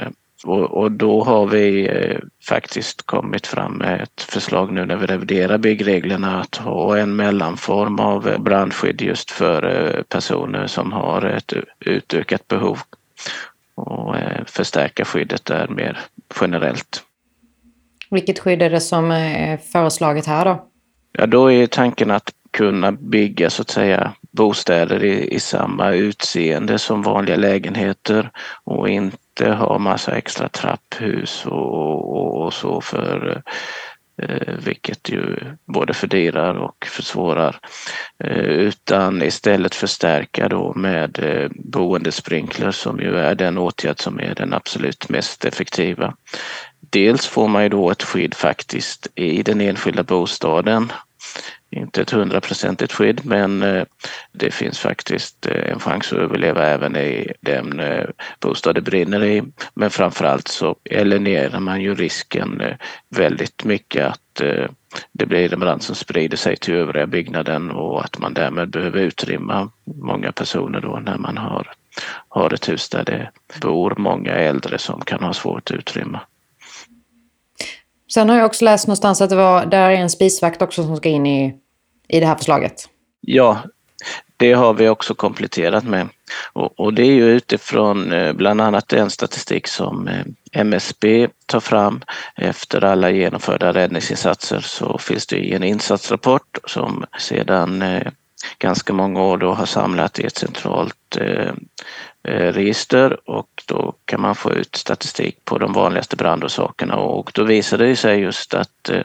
och, 0.45 0.71
och, 0.71 0.93
då 0.93 1.25
har 1.25 1.47
vi 1.47 1.89
eh, 1.89 2.19
faktiskt 2.49 3.03
kommit 3.03 3.47
fram 3.47 3.73
med 3.73 4.01
ett 4.01 4.21
förslag 4.21 4.73
nu 4.73 4.87
när 4.87 4.97
vi 4.97 5.07
reviderar 5.07 5.59
byggreglerna 5.59 6.41
att 6.41 6.57
ha 6.57 6.99
en 6.99 7.17
mellanform 7.17 8.01
av 8.01 8.29
eh, 8.29 8.39
brandskydd 8.39 9.03
just 9.03 9.31
för 9.31 9.95
eh, 9.97 10.03
personer 10.03 10.67
som 10.67 10.93
har 10.93 11.23
ett 11.23 11.53
utökat 11.81 12.49
behov. 12.49 12.79
och 13.75 14.17
förstärka 14.47 15.05
skyddet 15.05 15.45
där 15.45 15.69
mer 15.69 15.99
generellt. 16.41 17.03
Vilket 18.11 18.39
skydd 18.39 18.63
är 18.63 18.71
det 18.71 18.81
som 18.81 19.11
är 19.11 19.57
föreslaget 19.57 20.27
här 20.27 20.45
då? 20.45 20.67
Ja, 21.13 21.27
då 21.27 21.53
är 21.53 21.67
tanken 21.67 22.11
att 22.11 22.33
kunna 22.51 22.93
bygga 22.93 23.51
så 23.51 23.63
att 23.63 23.71
säga 23.71 24.13
bostäder 24.31 25.05
i, 25.05 25.35
i 25.35 25.41
samma 25.41 25.93
utseende 25.93 26.79
som 26.79 27.03
vanliga 27.03 27.37
lägenheter 27.37 28.31
och 28.65 28.89
inte 28.89 29.17
inte 29.41 29.53
ha 29.53 29.79
massa 29.79 30.17
extra 30.17 30.49
trapphus 30.49 31.47
och, 31.47 31.75
och, 32.17 32.43
och 32.43 32.55
så 32.55 32.81
för 32.81 33.43
eh, 34.23 34.55
vilket 34.65 35.09
ju 35.09 35.37
både 35.67 35.95
fördyrar 35.95 36.55
och 36.55 36.87
försvårar. 36.87 37.57
Eh, 38.25 38.39
utan 38.39 39.23
istället 39.23 39.75
förstärka 39.75 40.49
då 40.49 40.75
med 40.75 41.19
eh, 41.19 41.51
boendesprinkler 41.55 42.71
som 42.71 43.01
ju 43.01 43.17
är 43.17 43.35
den 43.35 43.59
åtgärd 43.59 44.01
som 44.01 44.21
är 44.21 44.35
den 44.35 44.55
absolut 44.55 45.09
mest 45.09 45.45
effektiva. 45.45 46.15
Dels 46.81 47.27
får 47.27 47.49
man 47.49 47.63
ju 47.63 47.69
då 47.69 47.91
ett 47.91 48.03
skydd 48.03 48.35
faktiskt 48.35 49.07
i 49.15 49.43
den 49.43 49.61
enskilda 49.61 50.03
bostaden 50.03 50.93
inte 51.75 52.03
ett 52.03 52.11
hundraprocentigt 52.11 52.93
skydd 52.93 53.21
men 53.25 53.63
eh, 53.63 53.85
det 54.33 54.51
finns 54.51 54.79
faktiskt 54.79 55.47
eh, 55.47 55.73
en 55.73 55.81
chans 55.81 56.13
att 56.13 56.19
överleva 56.19 56.67
även 56.67 56.97
i 56.97 57.33
den 57.41 57.81
eh, 57.81 58.07
bostad 58.41 58.75
det 58.75 58.81
brinner 58.81 59.25
i. 59.25 59.43
Men 59.75 59.91
framförallt 59.91 60.49
så 60.49 60.77
eliminerar 60.85 61.61
man 61.61 61.81
ju 61.81 61.95
risken 61.95 62.63
väldigt 63.09 63.65
mycket 63.65 64.07
att 64.07 64.21
det 65.13 65.27
blir 65.27 65.53
en 65.55 65.61
brand 65.61 65.83
som 65.83 65.95
sprider 65.95 66.37
sig 66.37 66.57
till 66.57 66.75
övriga 66.75 67.07
byggnaden 67.07 67.71
och 67.71 68.05
att 68.05 68.19
man 68.19 68.35
därmed 68.35 68.71
behöver 68.71 69.01
utrymma 69.01 69.71
många 69.85 70.33
personer 70.33 70.81
då 70.81 71.01
när 71.05 71.19
man 71.19 71.39
har, 71.39 71.73
har 72.29 72.55
ett 72.55 72.69
hus 72.69 72.89
där 72.89 73.05
det 73.05 73.31
bor 73.61 73.95
många 73.99 74.33
äldre 74.33 74.79
som 74.79 75.01
kan 75.01 75.25
ha 75.25 75.33
svårt 75.33 75.71
att 75.71 75.77
utrymma. 75.77 76.21
Sen 78.15 78.29
har 78.29 78.37
jag 78.37 78.47
också 78.47 78.65
läst 78.65 78.87
någonstans 78.87 79.21
att 79.21 79.31
det 79.31 79.37
var, 79.37 79.67
där 79.67 79.91
är 79.91 79.95
en 79.95 80.11
spisvakt 80.11 80.63
också 80.63 80.83
som 80.83 80.97
ska 80.97 81.09
in 81.09 81.27
i 81.27 81.55
i 82.09 82.21
det 82.21 82.27
här 82.27 82.37
förslaget? 82.37 82.89
Ja, 83.21 83.59
det 84.37 84.53
har 84.53 84.75
vi 84.75 84.89
också 84.89 85.15
kompletterat 85.15 85.85
med. 85.85 86.09
Och, 86.53 86.81
och, 86.81 86.95
det 86.95 87.03
är 87.03 87.13
ju 87.13 87.31
utifrån 87.31 88.13
eh, 88.13 88.33
bland 88.33 88.61
annat 88.61 88.89
den 88.89 89.11
statistik 89.11 89.69
som 89.69 90.09
eh, 90.09 90.25
MSB 90.53 91.29
tar 91.47 91.61
fram. 91.61 92.03
Efter 92.37 92.85
alla 92.85 93.11
genomförda 93.11 93.73
räddningsinsatser 93.73 94.61
så 94.61 94.99
finns 94.99 95.27
det 95.27 95.55
en 95.55 95.65
insatsrapport 95.65 96.59
som 96.65 97.05
sedan 97.19 97.83
eh, 97.83 98.13
ganska 98.59 98.93
många 98.93 99.23
år 99.23 99.39
då 99.39 99.53
har 99.53 99.67
samlat 99.67 100.19
i 100.19 100.25
ett 100.25 100.39
centralt 100.39 100.97
Eh, 101.17 101.53
eh, 102.29 102.53
register 102.53 103.31
och 103.31 103.49
då 103.67 103.95
kan 104.05 104.21
man 104.21 104.35
få 104.35 104.53
ut 104.53 104.77
statistik 104.77 105.45
på 105.45 105.59
de 105.59 105.73
vanligaste 105.73 106.17
brandorsakerna 106.17 106.97
och 106.97 107.31
då 107.35 107.45
visar 107.45 107.79
det 107.79 107.97
sig 107.97 108.21
just 108.21 108.55
att 108.55 108.89
eh, 108.89 109.03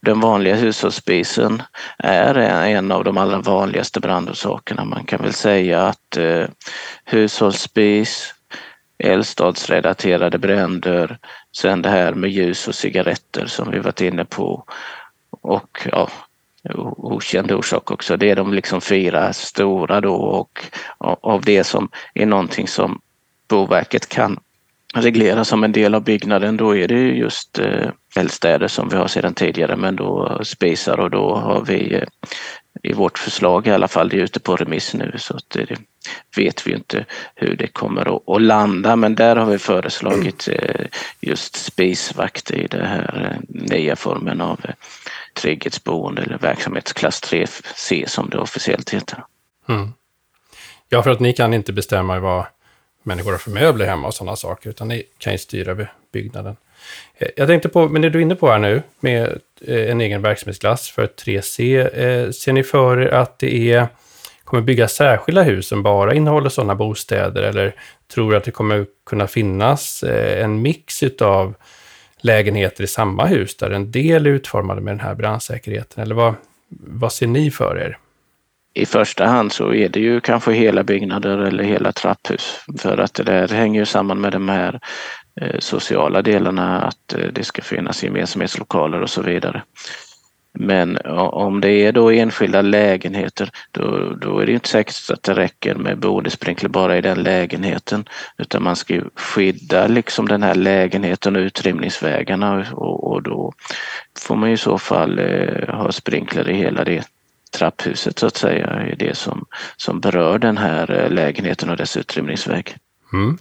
den 0.00 0.20
vanliga 0.20 0.54
hushållsspisen 0.54 1.62
är 1.98 2.34
en 2.34 2.92
av 2.92 3.04
de 3.04 3.18
allra 3.18 3.38
vanligaste 3.38 4.00
brandorsakerna. 4.00 4.84
Man 4.84 5.04
kan 5.04 5.22
väl 5.22 5.32
säga 5.32 5.82
att 5.82 6.16
eh, 6.16 6.44
hushållsspis, 7.04 8.34
eldstadsrelaterade 8.98 10.38
bränder, 10.38 11.18
sen 11.56 11.82
det 11.82 11.88
här 11.88 12.12
med 12.12 12.30
ljus 12.30 12.68
och 12.68 12.74
cigaretter 12.74 13.46
som 13.46 13.70
vi 13.70 13.78
varit 13.78 14.00
inne 14.00 14.24
på 14.24 14.64
och 15.42 15.88
ja, 15.92 16.08
okänd 16.96 17.52
orsak 17.52 17.90
också. 17.90 18.16
Det 18.16 18.30
är 18.30 18.36
de 18.36 18.52
liksom 18.52 18.80
fyra 18.80 19.32
stora 19.32 20.00
då 20.00 20.14
och 20.14 20.60
av 20.98 21.42
det 21.42 21.64
som 21.64 21.88
är 22.14 22.26
någonting 22.26 22.68
som 22.68 23.00
Boverket 23.48 24.08
kan 24.08 24.40
regleras 24.92 25.48
som 25.48 25.64
en 25.64 25.72
del 25.72 25.94
av 25.94 26.04
byggnaden 26.04 26.56
då 26.56 26.76
är 26.76 26.88
det 26.88 27.00
just 27.00 27.58
eh, 27.58 27.90
eldstäder 28.16 28.68
som 28.68 28.88
vi 28.88 28.96
har 28.96 29.06
sedan 29.06 29.34
tidigare 29.34 29.76
men 29.76 29.96
då 29.96 30.40
spisar 30.42 31.00
och 31.00 31.10
då 31.10 31.34
har 31.34 31.64
vi 31.64 31.94
eh, 31.94 32.02
i 32.82 32.92
vårt 32.92 33.18
förslag 33.18 33.66
i 33.66 33.70
alla 33.70 33.88
fall, 33.88 34.08
det 34.08 34.16
är 34.16 34.22
ute 34.22 34.40
på 34.40 34.56
remiss 34.56 34.94
nu 34.94 35.14
så 35.18 35.36
att 35.36 35.56
eh, 35.56 35.64
det 35.68 35.76
vet 36.36 36.66
vi 36.66 36.74
inte 36.74 37.04
hur 37.34 37.56
det 37.56 37.66
kommer 37.66 38.34
att, 38.36 38.42
landa 38.42 38.96
men 38.96 39.14
där 39.14 39.36
har 39.36 39.46
vi 39.46 39.58
föreslagit 39.58 40.48
just 41.20 41.56
spisvakt 41.56 42.50
i 42.50 42.66
den 42.66 42.86
här 42.86 43.36
nya 43.48 43.96
formen 43.96 44.40
av 44.40 44.60
trygghetsboende 45.34 46.22
eller 46.22 46.38
verksamhetsklass 46.38 47.22
3C 47.22 48.06
som 48.06 48.30
det 48.30 48.38
officiellt 48.38 48.90
heter. 48.90 49.24
Mm. 49.68 49.92
Ja, 50.88 51.02
för 51.02 51.10
att 51.10 51.20
ni 51.20 51.32
kan 51.32 51.54
inte 51.54 51.72
bestämma 51.72 52.20
vad 52.20 52.46
människor 53.02 53.30
har 53.30 53.38
för 53.38 53.50
möbler 53.50 53.86
hemma 53.86 54.06
och 54.06 54.14
sådana 54.14 54.36
saker, 54.36 54.70
utan 54.70 54.88
ni 54.88 55.02
kan 55.18 55.32
ju 55.32 55.38
styra 55.38 55.86
byggnaden. 56.12 56.56
Eh, 57.18 57.28
jag 57.36 57.48
tänkte 57.48 57.68
på, 57.68 57.88
men 57.88 58.02
det 58.02 58.10
du 58.10 58.18
är 58.18 58.22
inne 58.22 58.34
på 58.34 58.50
här 58.50 58.58
nu, 58.58 58.82
med 59.00 59.38
eh, 59.60 59.90
en 59.90 60.00
egen 60.00 60.22
verksamhetsklass 60.22 60.90
för 60.90 61.06
3C, 61.06 61.78
eh, 61.98 62.30
ser 62.30 62.52
ni 62.52 62.62
för 62.62 63.00
er 63.00 63.08
att 63.08 63.38
det 63.38 63.72
är, 63.72 63.86
kommer 64.44 64.62
byggas 64.62 64.92
särskilda 64.92 65.42
hus 65.42 65.66
som 65.68 65.82
bara 65.82 66.14
innehåller 66.14 66.48
sådana 66.48 66.74
bostäder, 66.74 67.42
eller 67.42 67.74
tror 68.14 68.36
att 68.36 68.44
det 68.44 68.50
kommer 68.50 68.86
kunna 69.06 69.26
finnas 69.26 70.04
en 70.04 70.62
mix 70.62 71.02
utav 71.02 71.54
lägenheter 72.16 72.84
i 72.84 72.86
samma 72.86 73.26
hus, 73.26 73.56
där 73.56 73.70
en 73.70 73.90
del 73.90 74.26
är 74.26 74.30
utformade 74.30 74.80
med 74.80 74.92
den 74.92 75.00
här 75.00 75.14
brandsäkerheten, 75.14 76.02
eller 76.02 76.14
vad, 76.14 76.34
vad 76.68 77.12
ser 77.12 77.26
ni 77.26 77.50
för 77.50 77.78
er? 77.78 77.98
I 78.74 78.86
första 78.86 79.26
hand 79.26 79.52
så 79.52 79.74
är 79.74 79.88
det 79.88 80.00
ju 80.00 80.20
kanske 80.20 80.52
hela 80.52 80.82
byggnader 80.82 81.38
eller 81.38 81.64
hela 81.64 81.92
trapphus. 81.92 82.58
För 82.78 82.98
att 82.98 83.14
det 83.14 83.22
där 83.22 83.48
hänger 83.48 83.80
ju 83.80 83.86
samman 83.86 84.20
med 84.20 84.32
de 84.32 84.48
här 84.48 84.80
eh, 85.40 85.58
sociala 85.58 86.22
delarna, 86.22 86.82
att 86.82 87.14
eh, 87.14 87.28
det 87.32 87.44
ska 87.44 87.62
finnas 87.62 88.04
gemensamhetslokaler 88.04 89.02
och 89.02 89.10
så 89.10 89.22
vidare. 89.22 89.62
Men 90.58 90.98
om 91.14 91.60
det 91.60 91.70
är 91.72 91.92
då 91.92 92.10
enskilda 92.10 92.62
lägenheter 92.62 93.50
då, 93.70 94.14
då 94.20 94.38
är 94.38 94.46
det 94.46 94.52
inte 94.52 94.68
säkert 94.68 95.10
att 95.10 95.22
det 95.22 95.34
räcker 95.34 95.74
med 95.74 95.98
boendesprinkler 95.98 96.68
bara 96.68 96.98
i 96.98 97.00
den 97.00 97.22
lägenheten. 97.22 98.04
Utan 98.38 98.62
man 98.62 98.76
ska 98.76 98.94
ju 98.94 99.04
skydda 99.14 99.86
liksom 99.86 100.28
den 100.28 100.42
här 100.42 100.54
lägenheten 100.54 101.36
och 101.36 101.40
utrymningsvägarna 101.40 102.66
och, 102.72 103.12
och 103.12 103.22
då 103.22 103.52
får 104.18 104.36
man 104.36 104.50
i 104.50 104.56
så 104.56 104.78
fall 104.78 105.18
eh, 105.18 105.74
ha 105.74 105.92
sprinkler 105.92 106.50
i 106.50 106.54
hela 106.54 106.84
det 106.84 107.04
trapphuset 107.52 108.18
så 108.18 108.26
att 108.26 108.36
säga 108.36 108.66
är 108.66 108.96
det 108.98 109.16
som, 109.16 109.44
som 109.76 110.00
berör 110.00 110.38
den 110.38 110.58
här 110.58 110.90
eh, 110.90 111.10
lägenheten 111.10 111.70
och 111.70 111.76
dess 111.76 111.96
utrymningsväg. 111.96 112.76
Mm. 113.12 113.38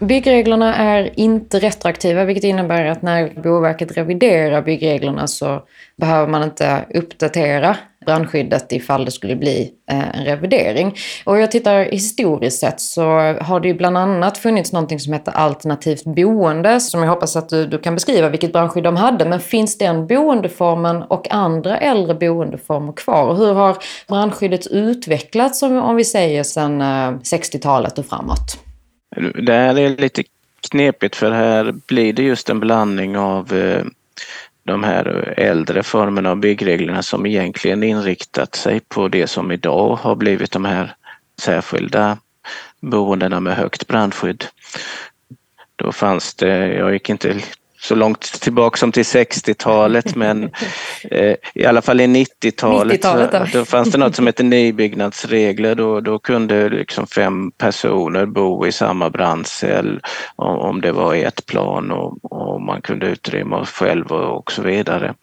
Byggreglerna 0.00 0.74
är 0.74 1.20
inte 1.20 1.58
retroaktiva 1.58 2.24
vilket 2.24 2.44
innebär 2.44 2.84
att 2.84 3.02
när 3.02 3.42
Boverket 3.42 3.96
reviderar 3.96 4.62
byggreglerna 4.62 5.26
så 5.26 5.62
behöver 5.96 6.28
man 6.28 6.42
inte 6.42 6.84
uppdatera 6.94 7.76
brandskyddet 8.06 8.72
ifall 8.72 9.04
det 9.04 9.10
skulle 9.10 9.36
bli 9.36 9.70
eh, 9.90 10.18
en 10.18 10.24
revidering. 10.24 10.94
Och 11.24 11.38
jag 11.38 11.50
tittar 11.50 11.84
historiskt 11.84 12.60
sett 12.60 12.80
så 12.80 13.02
har 13.40 13.60
det 13.60 13.68
ju 13.68 13.74
bland 13.74 13.98
annat 13.98 14.38
funnits 14.38 14.72
någonting 14.72 15.00
som 15.00 15.12
heter 15.12 15.32
alternativt 15.32 16.04
boende 16.04 16.80
som 16.80 17.02
jag 17.02 17.10
hoppas 17.10 17.36
att 17.36 17.48
du, 17.48 17.66
du 17.66 17.78
kan 17.78 17.94
beskriva 17.94 18.28
vilket 18.28 18.52
brandskydd 18.52 18.84
de 18.84 18.96
hade. 18.96 19.24
Men 19.24 19.40
finns 19.40 19.78
den 19.78 20.06
boendeformen 20.06 21.02
och 21.02 21.30
andra 21.30 21.78
äldre 21.78 22.14
boendeformer 22.14 22.92
kvar? 22.92 23.28
Och 23.28 23.36
hur 23.36 23.54
har 23.54 23.76
brandskyddet 24.08 24.66
utvecklats 24.66 25.62
om, 25.62 25.76
om 25.76 25.96
vi 25.96 26.04
säger 26.04 26.42
sedan 26.42 26.80
eh, 26.80 26.86
60-talet 26.86 27.98
och 27.98 28.06
framåt? 28.06 28.58
Det 29.46 29.52
här 29.52 29.78
är 29.78 29.88
lite 29.88 30.22
knepigt 30.70 31.16
för 31.16 31.30
här 31.30 31.74
blir 31.86 32.12
det 32.12 32.22
just 32.22 32.50
en 32.50 32.60
blandning 32.60 33.18
av 33.18 33.52
eh, 33.54 33.84
de 34.66 34.84
här 34.84 35.34
äldre 35.36 35.82
formerna 35.82 36.30
av 36.30 36.36
byggreglerna 36.36 37.02
som 37.02 37.26
egentligen 37.26 37.82
inriktat 37.82 38.54
sig 38.54 38.80
på 38.80 39.08
det 39.08 39.26
som 39.26 39.52
idag 39.52 39.96
har 39.96 40.14
blivit 40.16 40.52
de 40.52 40.64
här 40.64 40.94
särskilda 41.40 42.18
boendena 42.80 43.40
med 43.40 43.56
högt 43.56 43.86
brandskydd. 43.86 44.44
Då 45.76 45.92
fanns 45.92 46.34
det, 46.34 46.74
jag 46.74 46.92
gick 46.92 47.10
inte 47.10 47.40
så 47.86 47.94
långt 47.94 48.20
tillbaka 48.20 48.76
som 48.76 48.92
till 48.92 49.02
60-talet 49.02 50.16
men 50.16 50.44
eh, 51.10 51.34
i 51.54 51.64
alla 51.64 51.82
fall 51.82 52.00
i 52.00 52.06
90-talet 52.06 53.04
90 53.04 53.58
då 53.58 53.64
fanns 53.64 53.92
det 53.92 53.98
något 53.98 54.16
som 54.16 54.26
hette 54.26 54.42
nybyggnadsregler. 54.42 55.74
Då, 55.74 56.00
då 56.00 56.18
kunde 56.18 56.68
liksom 56.68 57.06
fem 57.06 57.50
personer 57.50 58.26
bo 58.26 58.66
i 58.66 58.72
samma 58.72 59.10
brandcell 59.10 60.00
om, 60.36 60.58
om 60.58 60.80
det 60.80 60.92
var 60.92 61.14
ett 61.14 61.46
plan 61.46 61.90
och, 61.90 62.18
och, 62.22 62.62
man 62.62 62.82
kunde 62.82 63.06
utrymma 63.06 63.64
själv 63.64 64.12
och, 64.12 64.38
och 64.38 64.52
så 64.52 64.62
vidare. 64.62 65.14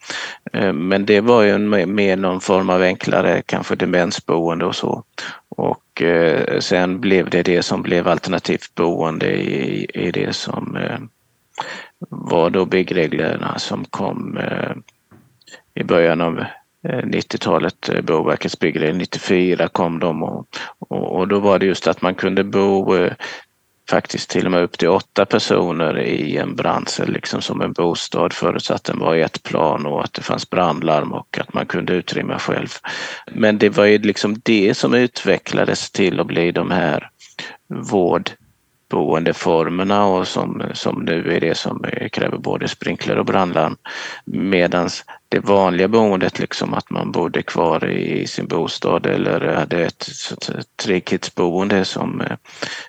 Eh, 0.52 0.72
men 0.72 1.06
det 1.06 1.20
var 1.20 1.42
ju 1.42 1.50
en, 1.50 1.94
mer 1.94 2.16
någon 2.16 2.40
form 2.40 2.70
av 2.70 2.82
enklare 2.82 3.42
kanske 3.46 3.76
demensboende 3.76 4.64
och 4.64 4.76
så. 4.76 5.02
Och 5.48 6.02
eh, 6.02 6.58
sen 6.60 7.00
blev 7.00 7.30
det 7.30 7.42
det 7.42 7.62
som 7.62 7.82
blev 7.82 8.08
alternativt 8.08 8.74
boende 8.74 9.32
i, 9.32 9.86
i 9.94 10.10
det 10.10 10.36
som 10.36 10.76
var 12.08 12.50
då 12.50 12.64
byggreglerna 12.64 13.58
som 13.58 13.84
kom 13.84 14.36
eh, 14.36 14.72
i 15.74 15.84
början 15.84 16.20
av 16.20 16.38
eh, 16.88 17.04
90-talet, 17.04 17.88
eh, 17.88 18.00
Boverkets 18.00 18.58
byggregler, 18.58 18.98
94 18.98 19.68
kom 19.68 19.98
de 19.98 20.22
och, 20.22 20.46
och, 20.78 21.16
och, 21.16 21.28
då 21.28 21.38
var 21.40 21.58
det 21.58 21.66
just 21.66 21.86
att 21.86 22.02
man 22.02 22.14
kunde 22.14 22.44
bo 22.44 22.94
faktiskt 23.90 24.30
till 24.30 24.46
och 24.46 24.52
med 24.52 24.62
upp 24.62 24.78
till 24.78 24.88
åtta 24.88 25.24
personer 25.24 25.98
i 25.98 26.36
en 26.36 26.56
brandcell, 26.56 27.12
liksom 27.12 27.42
som 27.42 27.60
en 27.60 27.72
bostad 27.72 28.32
förutsatt 28.32 28.84
den 28.84 28.98
var 28.98 29.14
i 29.14 29.22
ett 29.22 29.42
plan 29.42 29.86
och 29.86 30.04
att 30.04 30.12
det 30.12 30.22
fanns 30.22 30.50
brandlarm 30.50 31.12
och 31.12 31.38
att 31.38 31.54
man 31.54 31.66
kunde 31.66 31.92
utrymma 31.92 32.38
själv. 32.38 32.68
Men 33.32 33.58
det 33.58 33.68
var 33.68 33.84
ju 33.84 33.98
liksom 33.98 34.40
det 34.44 34.74
som 34.74 34.94
utvecklades 34.94 35.90
till 35.90 36.20
att 36.20 36.26
bli 36.26 36.52
de 36.52 36.70
här 36.70 37.10
vård 37.68 38.30
vårdboendeformerna 38.88 40.04
och 40.04 40.28
som, 40.28 40.62
som 40.74 41.04
nu 41.04 41.36
är 41.36 41.40
det 41.40 41.54
som 41.54 41.84
kräver 42.12 42.38
både 42.38 42.68
sprinkler 42.68 43.18
och 43.18 43.26
brandlarm. 43.26 43.76
Medan 44.24 44.88
det 45.28 45.40
vanliga 45.40 45.88
boendet, 45.88 46.38
liksom 46.38 46.74
att 46.74 46.90
man 46.90 47.12
bodde 47.12 47.42
kvar 47.42 47.84
i 47.88 48.26
sin 48.26 48.46
bostad 48.46 49.06
eller 49.06 49.54
hade 49.54 49.84
ett, 49.84 50.08
ett 50.58 50.76
trygghetsboende 50.76 51.84
som, 51.84 52.20
eh, 52.20 52.36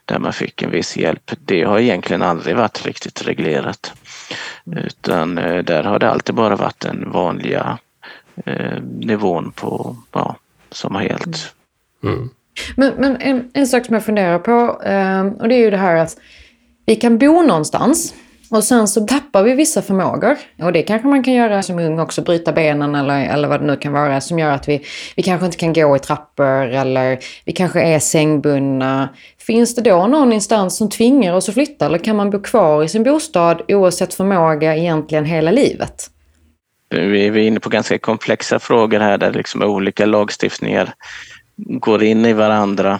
där 0.06 0.20
man 0.20 0.34
fick 0.34 0.62
en 0.62 0.72
viss 0.72 0.98
hjälp, 0.98 1.32
det 1.46 1.64
har 1.64 1.80
egentligen 1.80 2.22
aldrig 2.22 2.56
varit 2.56 2.86
riktigt 2.86 3.28
reglerat. 3.28 3.94
Utan 4.66 5.38
eh, 5.38 5.64
där 5.64 5.84
har 5.84 6.00
det 6.00 6.12
alltid 6.12 6.36
bara 6.36 6.56
varit 6.56 6.80
den 6.80 7.12
vanliga 7.12 7.78
eh, 8.46 8.82
nivån 8.82 9.52
på, 9.52 9.96
ja, 10.12 10.36
som 10.72 10.96
har 10.96 11.02
gällt. 11.04 11.54
Mm. 12.04 12.30
Men, 12.76 12.94
men 12.98 13.18
en, 13.18 13.50
en, 13.54 13.68
sak 13.68 13.86
som 13.86 13.94
jag 13.94 14.06
funderar 14.06 14.40
på, 14.40 14.82
eh, 14.84 15.26
och 15.42 15.50
det 15.50 15.56
är 15.56 15.60
ju 15.60 15.72
det 15.72 15.78
här 15.78 15.96
att 15.96 16.18
vi 16.86 16.96
kan 16.96 17.18
bo 17.18 17.42
någonstans 17.42 18.14
och 18.50 18.64
sen 18.64 18.88
så 18.88 19.02
tappar 19.02 19.44
vi 19.44 19.54
vissa 19.54 19.82
förmågor. 19.82 20.38
Och 20.62 20.74
det 20.74 20.82
kanske 20.82 21.08
man 21.08 21.24
kan 21.24 21.34
göra 21.34 21.64
som 21.64 21.80
ung 21.80 22.00
också, 22.00 22.22
bryta 22.22 22.52
benen 22.52 22.96
eller, 22.96 23.26
eller 23.26 23.48
vad 23.48 23.60
det 23.60 23.66
nu 23.66 23.78
kan 23.78 23.94
vara, 23.94 24.22
som 24.22 24.40
gör 24.40 24.52
att 24.52 24.70
vi, 24.70 24.86
vi 25.16 25.24
kanske 25.24 25.46
inte 25.46 25.58
kan 25.58 25.74
gå 25.74 25.96
i 25.96 26.00
trappor 26.00 26.68
eller 26.68 27.20
vi 27.46 27.54
kanske 27.54 27.82
är 27.82 28.00
sängbundna. 28.00 29.10
Finns 29.40 29.76
det 29.76 29.82
då 29.82 30.08
någon 30.08 30.34
instans 30.34 30.78
som 30.78 30.90
tvingar 30.90 31.34
oss 31.34 31.50
att 31.50 31.56
flytta 31.56 31.86
eller 31.86 31.98
kan 31.98 32.16
man 32.16 32.30
bo 32.30 32.42
kvar 32.42 32.84
i 32.84 32.90
sin 32.90 33.04
bostad 33.04 33.62
oavsett 33.68 34.14
förmåga 34.14 34.76
egentligen 34.76 35.26
hela 35.26 35.52
livet? 35.52 36.10
Vi 36.90 37.26
är 37.26 37.38
inne 37.38 37.60
på 37.60 37.70
ganska 37.70 37.98
komplexa 37.98 38.60
frågor 38.60 39.00
här 39.00 39.18
där 39.18 39.32
liksom 39.32 39.62
olika 39.62 40.06
lagstiftningar 40.06 40.94
går 41.56 42.04
in 42.04 42.26
i 42.26 42.34
varandra. 42.34 43.00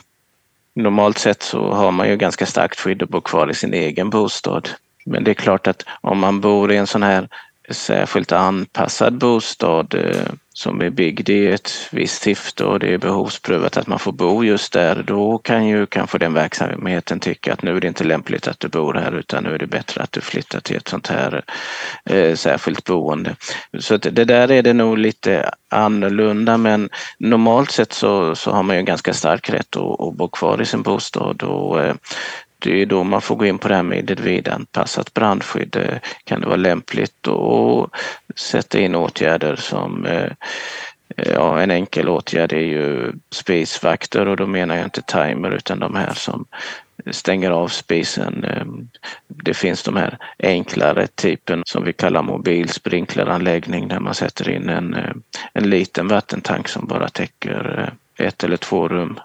Normalt 0.74 1.18
sett 1.18 1.44
så 1.44 1.74
har 1.74 1.92
man 1.92 2.10
ju 2.10 2.18
ganska 2.18 2.46
starkt 2.46 2.80
skydd 2.80 3.04
att 3.04 3.10
bo 3.10 3.22
kvar 3.22 3.52
i 3.52 3.54
sin 3.54 3.74
egen 3.74 4.10
bostad. 4.10 4.70
Men 5.06 5.24
det 5.24 5.32
är 5.32 5.36
klart 5.36 5.68
att 5.68 5.84
om 6.02 6.20
man 6.20 6.42
bor 6.42 6.72
i 6.72 6.78
en 6.78 6.88
sån 6.88 7.04
här 7.04 7.30
särskilt 7.69 8.31
anpassad 8.31 9.17
bostad 9.17 9.93
eh, 9.93 10.31
som 10.53 10.81
är 10.81 10.89
byggd 10.89 11.29
i 11.29 11.48
ett 11.48 11.72
visst 11.91 12.22
syfte 12.22 12.65
och 12.65 12.79
det 12.79 12.93
är 12.93 12.98
behovsprövat 12.98 13.77
att 13.77 13.88
man 13.88 14.00
får 14.00 14.12
bo 14.12 14.43
just 14.43 14.74
där, 14.74 15.03
då 15.07 15.38
kan 15.38 15.67
ju 15.67 15.86
kanske 15.86 16.17
den 16.17 16.34
verksamheten 16.34 17.19
tycka 17.19 17.53
att 17.53 17.62
nu 17.62 17.77
är 17.77 17.81
det 17.81 17.88
inte 17.88 18.03
lämpligt 18.03 18.48
att 18.48 18.60
du 18.60 18.67
bor 18.67 18.93
här 18.93 19.12
utan 19.12 19.43
nu 19.43 19.53
är 19.53 19.60
det 19.60 19.67
bättre 19.67 20.03
att 20.03 20.12
du 20.12 20.22
flyttar 20.22 20.60
till 20.60 20.75
ett 20.75 20.88
sånt 20.88 21.07
här 21.07 21.43
eh, 22.10 22.36
särskilt 22.36 22.84
boende. 22.84 23.36
Så 23.79 23.98
det 23.98 24.25
där 24.25 24.51
är 24.51 24.63
det 24.63 24.74
nog 24.74 24.98
lite 24.98 25.51
annorlunda 25.69 26.57
men 26.57 26.89
normalt 27.19 27.72
sett 27.72 27.93
så, 27.93 28.36
så 28.36 28.51
har 28.51 28.63
man 28.63 28.75
ju 28.75 28.79
en 28.79 28.86
ganska 28.86 29.13
stark 29.13 29.50
rätt 29.50 29.75
att, 29.75 30.01
att 30.01 30.13
bo 30.13 30.27
kvar 30.27 30.62
i 30.62 30.65
sin 30.65 30.81
bostad 30.81 31.43
och 31.43 31.84
eh, 31.84 31.95
det 32.60 32.82
är 32.82 32.86
då 32.86 33.04
man 33.04 33.22
får 33.22 33.36
gå 33.36 33.46
in 33.46 33.58
på 33.58 33.68
det 33.68 33.76
här 33.76 33.84
med 33.84 34.00
individanpassat 34.00 35.14
brandskydd. 35.14 35.76
Eh, 35.76 35.98
kan 36.24 36.42
det 36.42 36.48
vara 36.48 36.56
lämpligt 36.56 37.28
att 37.28 37.90
sätta 38.36 38.80
in 38.80 38.96
åtgärder 38.96 39.56
som 39.56 40.06
eh, 40.06 40.24
eh, 41.18 41.34
Ja, 41.34 41.62
en 41.62 41.72
enkel 41.72 42.10
åtgärd 42.10 42.54
är 42.54 42.58
ju 42.58 43.14
spisvakter 43.32 44.28
och 44.28 44.38
då 44.38 44.48
menar 44.48 44.76
jag 44.76 44.84
inte 44.84 45.02
timer 45.02 45.52
utan 45.52 45.80
de 45.80 45.96
här 45.96 46.14
som 46.14 46.46
stänger 47.12 47.52
av 47.52 47.68
spisen. 47.68 48.46
Det 49.28 49.54
finns 49.54 49.84
de 49.84 49.96
här 49.96 50.18
enklare 50.40 51.08
typen 51.08 51.63
som 51.65 51.84
vi 51.84 51.94
kallar 51.94 52.24
mobilsprinkleranläggning 52.24 53.88
där 53.88 54.00
man 54.00 54.13
sätter 54.13 54.50
in 54.50 54.70
en, 54.70 54.96
en 55.54 55.70
liten 55.70 56.08
vattentank 56.08 56.68
som 56.68 56.88
bara 56.88 57.10
täcker 57.10 57.94
ett 58.18 58.44
eller 58.44 58.58
två 58.58 58.88
rum 58.88 59.20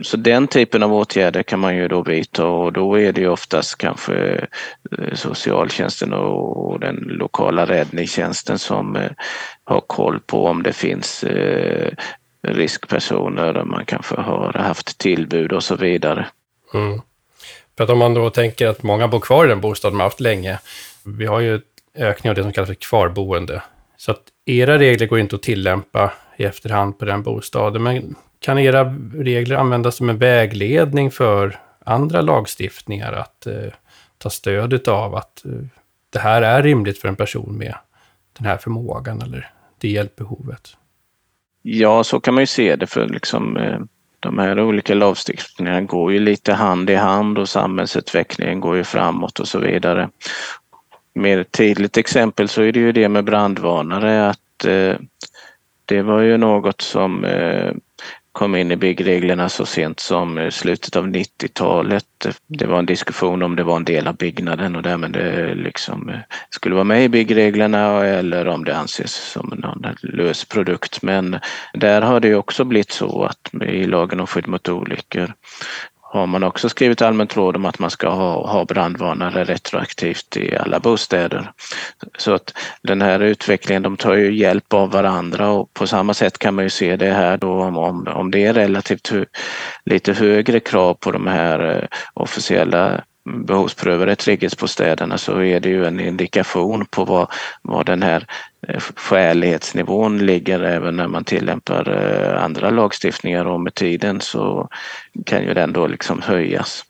så 0.00 0.16
den 0.16 0.48
typen 0.48 0.82
av 0.82 0.94
åtgärder 0.94 1.42
kan 1.42 1.60
man 1.60 1.76
ju 1.76 1.88
då 1.88 2.02
vidta 2.02 2.46
och 2.46 2.72
då 2.72 3.00
är 3.00 3.12
det 3.12 3.20
ju 3.20 3.28
oftast 3.28 3.78
kanske 3.78 4.46
eh, 4.98 5.14
socialtjänsten 5.14 6.12
och 6.12 6.80
den 6.80 6.94
lokala 6.94 7.66
räddningstjänsten 7.66 8.58
som 8.58 8.96
eh, 8.96 9.10
har 9.64 9.80
koll 9.80 10.20
på 10.20 10.46
om 10.46 10.62
det 10.62 10.72
finns 10.72 11.24
eh, 11.24 11.90
riskpersoner, 12.42 12.54
riskpersoner, 12.54 13.64
man 13.64 13.84
kanske 13.84 14.16
har 14.20 14.52
haft 14.52 14.98
tillbud 14.98 15.52
och 15.52 15.64
så 15.64 15.76
vidare. 15.76 16.26
Mm. 16.74 17.00
För 17.76 17.84
att 17.84 17.90
om 17.90 17.98
man 17.98 18.14
då 18.14 18.30
tänker 18.30 18.66
att 18.66 18.82
många 18.82 19.08
bor 19.08 19.20
kvar 19.20 19.44
i 19.44 19.48
den 19.48 19.60
bostad 19.60 19.92
man 19.92 20.00
haft 20.00 20.20
länge, 20.20 20.58
vi 21.04 21.26
har 21.26 21.40
ju 21.40 21.60
ökning 21.94 22.30
av 22.30 22.34
det 22.34 22.42
som 22.42 22.52
kallas 22.52 22.68
för 22.68 22.74
kvarboende. 22.74 23.62
Så 23.96 24.10
att 24.10 24.22
era 24.46 24.78
regler 24.78 25.06
går 25.06 25.18
inte 25.18 25.36
att 25.36 25.42
tillämpa 25.42 26.12
i 26.36 26.44
efterhand 26.44 26.98
på 26.98 27.04
den 27.04 27.22
bostaden, 27.22 27.82
men 27.82 28.14
kan 28.40 28.58
era 28.58 28.84
regler 29.14 29.56
användas 29.56 29.96
som 29.96 30.10
en 30.10 30.18
vägledning 30.18 31.10
för 31.10 31.60
andra 31.84 32.20
lagstiftningar 32.20 33.12
att 33.12 33.46
eh, 33.46 33.72
ta 34.18 34.30
stöd 34.30 34.88
av 34.88 35.14
att 35.14 35.44
eh, 35.44 35.52
det 36.10 36.18
här 36.18 36.42
är 36.42 36.62
rimligt 36.62 36.98
för 36.98 37.08
en 37.08 37.16
person 37.16 37.58
med 37.58 37.74
den 38.38 38.46
här 38.46 38.56
förmågan 38.56 39.22
eller 39.22 39.50
det 39.78 39.88
hjälpbehovet? 39.88 40.76
Ja, 41.62 42.04
så 42.04 42.20
kan 42.20 42.34
man 42.34 42.42
ju 42.42 42.46
se 42.46 42.76
det 42.76 42.86
för 42.86 43.08
liksom 43.08 43.56
eh, 43.56 43.78
de 44.20 44.38
här 44.38 44.60
olika 44.60 44.94
lagstiftningarna 44.94 45.80
går 45.80 46.12
ju 46.12 46.18
lite 46.18 46.52
hand 46.52 46.90
i 46.90 46.94
hand 46.94 47.38
och 47.38 47.48
samhällsutvecklingen 47.48 48.60
går 48.60 48.76
ju 48.76 48.84
framåt 48.84 49.40
och 49.40 49.48
så 49.48 49.58
vidare. 49.58 50.08
Mer 51.14 51.44
tydligt 51.44 51.96
exempel 51.96 52.48
så 52.48 52.62
är 52.62 52.72
det 52.72 52.80
ju 52.80 52.92
det 52.92 53.08
med 53.08 53.24
brandvarnare 53.24 54.28
att 54.28 54.64
eh, 54.64 54.94
det 55.84 56.02
var 56.02 56.20
ju 56.20 56.36
något 56.36 56.80
som 56.80 57.24
eh, 57.24 57.72
kom 58.32 58.54
in 58.54 58.72
i 58.72 58.76
byggreglerna 58.76 59.48
så 59.48 59.66
sent 59.66 60.00
som 60.00 60.38
eh, 60.38 60.50
slutet 60.50 60.96
av 60.96 61.06
90-talet. 61.06 62.26
Det 62.46 62.66
var 62.66 62.78
en 62.78 62.86
diskussion 62.86 63.42
om 63.42 63.56
det 63.56 63.62
var 63.62 63.76
en 63.76 63.84
del 63.84 64.06
av 64.06 64.16
byggnaden 64.16 64.76
och 64.76 64.82
därmed 64.82 65.12
det 65.12 65.54
liksom 65.54 66.08
eh, 66.08 66.20
skulle 66.50 66.74
vara 66.74 66.84
med 66.84 67.04
i 67.04 67.08
byggreglerna 67.08 68.04
eller 68.04 68.48
om 68.48 68.64
det 68.64 68.76
anses 68.76 69.14
som 69.14 69.52
någon 69.56 69.86
lös 70.02 70.44
produkt. 70.44 71.02
Men 71.02 71.38
där 71.74 72.02
har 72.02 72.20
det 72.20 72.34
också 72.34 72.64
blivit 72.64 72.92
så 72.92 73.24
att 73.24 73.62
i 73.62 73.86
lagen 73.86 74.20
om 74.20 74.26
skydd 74.26 74.48
mot 74.48 74.68
olyckor 74.68 75.34
har 76.10 76.26
man 76.26 76.42
också 76.42 76.68
skrivit 76.68 77.02
allmänt 77.02 77.36
råd 77.36 77.56
om 77.56 77.64
att 77.64 77.78
man 77.78 77.90
ska 77.90 78.08
ha, 78.08 78.46
ha 78.46 78.64
brandvarnare 78.64 79.44
retroaktivt 79.44 80.36
i 80.36 80.56
alla 80.56 80.80
bostäder. 80.80 81.52
Så 82.18 82.34
att 82.34 82.58
den 82.82 83.02
här 83.02 83.20
utvecklingen, 83.20 83.82
de 83.82 83.96
tar 83.96 84.14
ju 84.14 84.36
hjälp 84.36 84.72
av 84.72 84.90
varandra 84.90 85.48
och 85.50 85.74
på 85.74 85.86
samma 85.86 86.14
sätt 86.14 86.38
kan 86.38 86.54
man 86.54 86.64
ju 86.64 86.70
se 86.70 86.96
det 86.96 87.12
här 87.12 87.36
då 87.36 87.62
om, 87.62 87.76
om, 87.76 88.08
om 88.08 88.30
det 88.30 88.44
är 88.44 88.54
relativt 88.54 89.12
lite 89.84 90.12
högre 90.12 90.60
krav 90.60 90.94
på 90.94 91.10
de 91.10 91.26
här 91.26 91.76
eh, 91.76 91.88
officiella 92.14 93.00
behovsprövade 93.46 94.16
trygghetsbostäderna 94.16 95.18
så 95.18 95.42
är 95.42 95.60
det 95.60 95.68
ju 95.68 95.86
en 95.86 96.00
indikation 96.00 96.86
på 96.86 97.04
vad, 97.04 97.30
vad 97.62 97.86
den 97.86 98.02
här 98.02 98.26
eh, 98.68 98.80
skälighetsnivån 98.80 100.18
ligger 100.18 100.60
även 100.60 100.96
när 100.96 101.08
man 101.08 101.24
tillämpar 101.24 101.88
eh, 101.88 102.44
andra 102.44 102.70
lagstiftningar 102.70 103.44
och 103.44 103.60
med 103.60 103.74
tiden 103.74 104.20
så 104.20 104.68
kan 105.26 105.42
ju 105.42 105.54
den 105.54 105.72
då 105.72 105.86
liksom 105.86 106.22
höjas. 106.22 106.84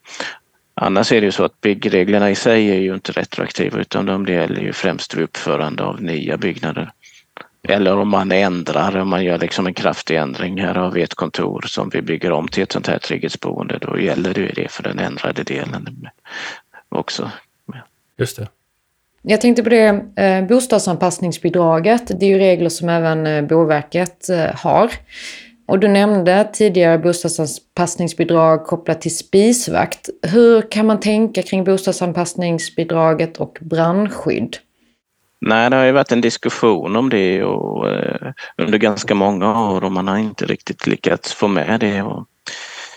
Annars 0.81 1.11
är 1.11 1.21
det 1.21 1.25
ju 1.25 1.31
så 1.31 1.43
att 1.43 1.61
byggreglerna 1.61 2.29
i 2.29 2.35
sig 2.35 2.69
är 2.69 2.79
ju 2.79 2.93
inte 2.93 3.11
retroaktiva 3.11 3.79
utan 3.79 4.05
de 4.05 4.25
gäller 4.25 4.61
ju 4.61 4.73
främst 4.73 5.15
vid 5.15 5.23
uppförande 5.23 5.83
av 5.83 6.01
nya 6.01 6.37
byggnader. 6.37 6.91
Eller 7.63 7.97
om 7.97 8.09
man 8.09 8.31
ändrar, 8.31 8.97
om 8.97 9.09
man 9.09 9.23
gör 9.23 9.37
liksom 9.37 9.67
en 9.67 9.73
kraftig 9.73 10.15
ändring. 10.15 10.61
Här 10.61 10.75
har 10.75 10.91
vi 10.91 11.01
ett 11.01 11.13
kontor 11.13 11.63
som 11.67 11.89
vi 11.89 12.01
bygger 12.01 12.31
om 12.31 12.47
till 12.47 12.63
ett 12.63 12.71
sånt 12.71 12.87
här 12.87 12.99
trygghetsboende. 12.99 13.77
Då 13.81 13.99
gäller 13.99 14.33
det 14.33 14.51
det 14.55 14.71
för 14.71 14.83
den 14.83 14.99
ändrade 14.99 15.43
delen 15.43 16.09
också. 16.89 17.31
Just 18.17 18.37
det. 18.37 18.47
Jag 19.21 19.41
tänkte 19.41 19.63
på 19.63 19.69
det, 19.69 20.05
eh, 20.15 20.45
bostadsanpassningsbidraget. 20.47 22.19
Det 22.19 22.25
är 22.25 22.29
ju 22.29 22.37
regler 22.37 22.69
som 22.69 22.89
även 22.89 23.27
eh, 23.27 23.41
Boverket 23.41 24.29
eh, 24.29 24.55
har. 24.55 24.91
Och 25.65 25.79
du 25.79 25.87
nämnde 25.87 26.49
tidigare 26.53 26.97
bostadsanpassningsbidrag 26.97 28.65
kopplat 28.65 29.01
till 29.01 29.17
spisvakt. 29.17 30.09
Hur 30.21 30.71
kan 30.71 30.85
man 30.85 30.99
tänka 30.99 31.41
kring 31.41 31.63
bostadsanpassningsbidraget 31.63 33.37
och 33.37 33.57
brandskydd? 33.61 34.57
Nej, 35.41 35.69
det 35.69 35.75
har 35.75 35.83
ju 35.83 35.91
varit 35.91 36.11
en 36.11 36.21
diskussion 36.21 36.95
om 36.95 37.09
det 37.09 37.43
och, 37.43 37.89
eh, 37.89 38.31
under 38.57 38.77
ganska 38.77 39.15
många 39.15 39.69
år 39.69 39.83
och 39.83 39.91
man 39.91 40.07
har 40.07 40.17
inte 40.17 40.45
riktigt 40.45 40.87
lyckats 40.87 41.33
få 41.33 41.47
med 41.47 41.79
det. 41.79 42.01
Och, 42.01 42.27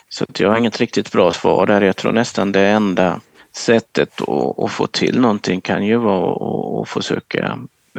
så 0.08 0.26
jag 0.38 0.50
har 0.50 0.58
inget 0.58 0.80
riktigt 0.80 1.12
bra 1.12 1.32
svar 1.32 1.66
där. 1.66 1.80
Jag 1.80 1.96
tror 1.96 2.12
nästan 2.12 2.52
det 2.52 2.66
enda 2.66 3.20
sättet 3.52 4.20
att, 4.20 4.58
att 4.58 4.72
få 4.72 4.86
till 4.86 5.20
någonting 5.20 5.60
kan 5.60 5.86
ju 5.86 5.96
vara 5.96 6.32
att, 6.32 6.82
att 6.82 6.88
försöka 6.88 7.58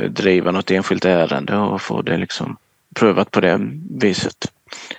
driva 0.09 0.51
något 0.51 0.71
enskilt 0.71 1.05
ärende 1.05 1.57
och 1.57 1.81
få 1.81 2.01
det 2.01 2.17
liksom 2.17 2.57
prövat 2.95 3.31
på 3.31 3.41
det 3.41 3.59
viset. 3.89 4.51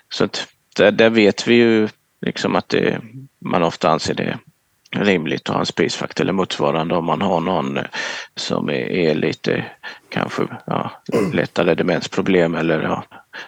Så 0.08 0.24
att 0.24 0.46
där, 0.76 0.90
där 0.90 1.10
vet 1.10 1.46
vi 1.46 1.54
ju 1.54 1.88
liksom 2.20 2.56
att 2.56 2.68
det, 2.68 3.00
man 3.38 3.62
ofta 3.62 3.88
anser 3.88 4.14
det 4.14 4.38
rimligt 5.00 5.48
att 5.48 5.54
ha 5.54 5.60
en 5.60 5.66
spacefaktor 5.66 6.24
eller 6.24 6.32
motsvarande 6.32 6.94
om 6.94 7.04
man 7.04 7.22
har 7.22 7.40
någon 7.40 7.76
eh, 7.76 7.84
som 8.36 8.68
är, 8.68 8.90
är 8.90 9.14
lite 9.14 9.64
kanske 10.08 10.42
ja, 10.66 10.90
lättare 11.32 11.74
demensproblem 11.74 12.54
eller 12.54 12.82
ja. 12.82 13.04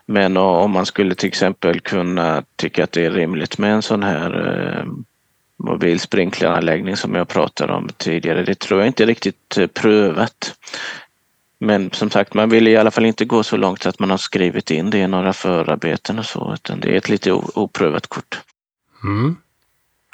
Men 0.06 0.36
eh, 0.36 0.42
om 0.42 0.70
man 0.70 0.86
skulle 0.86 1.14
till 1.14 1.28
exempel 1.28 1.80
kunna 1.80 2.42
tycka 2.56 2.84
att 2.84 2.92
det 2.92 3.04
är 3.04 3.10
rimligt 3.10 3.58
med 3.58 3.72
en 3.72 3.82
sån 3.82 4.02
här 4.02 4.48
eh, 4.48 4.86
mobil 5.58 6.00
sprinkleranläggning 6.00 6.96
som 6.96 7.14
jag 7.14 7.28
pratade 7.28 7.72
om 7.72 7.88
tidigare. 7.96 8.42
Det 8.42 8.58
tror 8.58 8.80
jag 8.80 8.86
inte 8.86 9.06
riktigt 9.06 9.58
eh, 9.58 9.66
prövat. 9.66 10.54
Men 11.58 11.90
som 11.90 12.10
sagt, 12.10 12.34
man 12.34 12.48
vill 12.48 12.68
i 12.68 12.76
alla 12.76 12.90
fall 12.90 13.06
inte 13.06 13.24
gå 13.24 13.42
så 13.42 13.56
långt 13.56 13.86
att 13.86 13.98
man 13.98 14.10
har 14.10 14.16
skrivit 14.16 14.70
in 14.70 14.90
det 14.90 14.98
i 14.98 15.06
några 15.06 15.32
förarbeten 15.32 16.18
och 16.18 16.26
så, 16.26 16.54
utan 16.54 16.80
det 16.80 16.88
är 16.88 16.96
ett 16.96 17.08
lite 17.08 17.32
oprövat 17.32 18.06
kort. 18.06 18.40
Mm. 19.04 19.36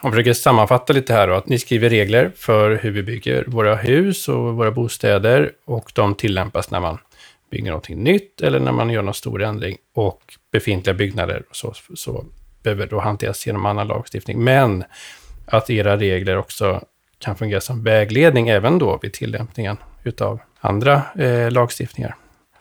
Om 0.04 0.10
vi 0.10 0.14
försöker 0.14 0.32
sammanfatta 0.32 0.92
lite 0.92 1.14
här 1.14 1.28
då, 1.28 1.34
att 1.34 1.48
ni 1.48 1.58
skriver 1.58 1.90
regler 1.90 2.32
för 2.36 2.76
hur 2.76 2.90
vi 2.90 3.02
bygger 3.02 3.44
våra 3.46 3.74
hus 3.74 4.28
och 4.28 4.54
våra 4.54 4.70
bostäder 4.70 5.52
och 5.64 5.92
de 5.94 6.14
tillämpas 6.14 6.70
när 6.70 6.80
man 6.80 6.98
bygger 7.50 7.66
någonting 7.66 8.02
nytt 8.02 8.40
eller 8.40 8.60
när 8.60 8.72
man 8.72 8.90
gör 8.90 9.02
någon 9.02 9.14
stor 9.14 9.42
ändring 9.42 9.76
och 9.94 10.20
befintliga 10.52 10.94
byggnader 10.94 11.42
så, 11.52 11.74
så 11.94 12.24
behöver 12.62 12.86
då 12.86 13.00
hanteras 13.00 13.46
genom 13.46 13.66
annan 13.66 13.86
lagstiftning. 13.86 14.44
Men 14.44 14.84
att 15.46 15.70
era 15.70 15.96
regler 15.96 16.36
också 16.36 16.84
kan 17.18 17.36
fungera 17.36 17.60
som 17.60 17.84
vägledning 17.84 18.48
även 18.48 18.78
då 18.78 18.98
vid 19.02 19.12
tillämpningen 19.12 19.76
utav 20.04 20.40
andra 20.60 21.02
eh, 21.18 21.50
lagstiftningar. 21.50 22.16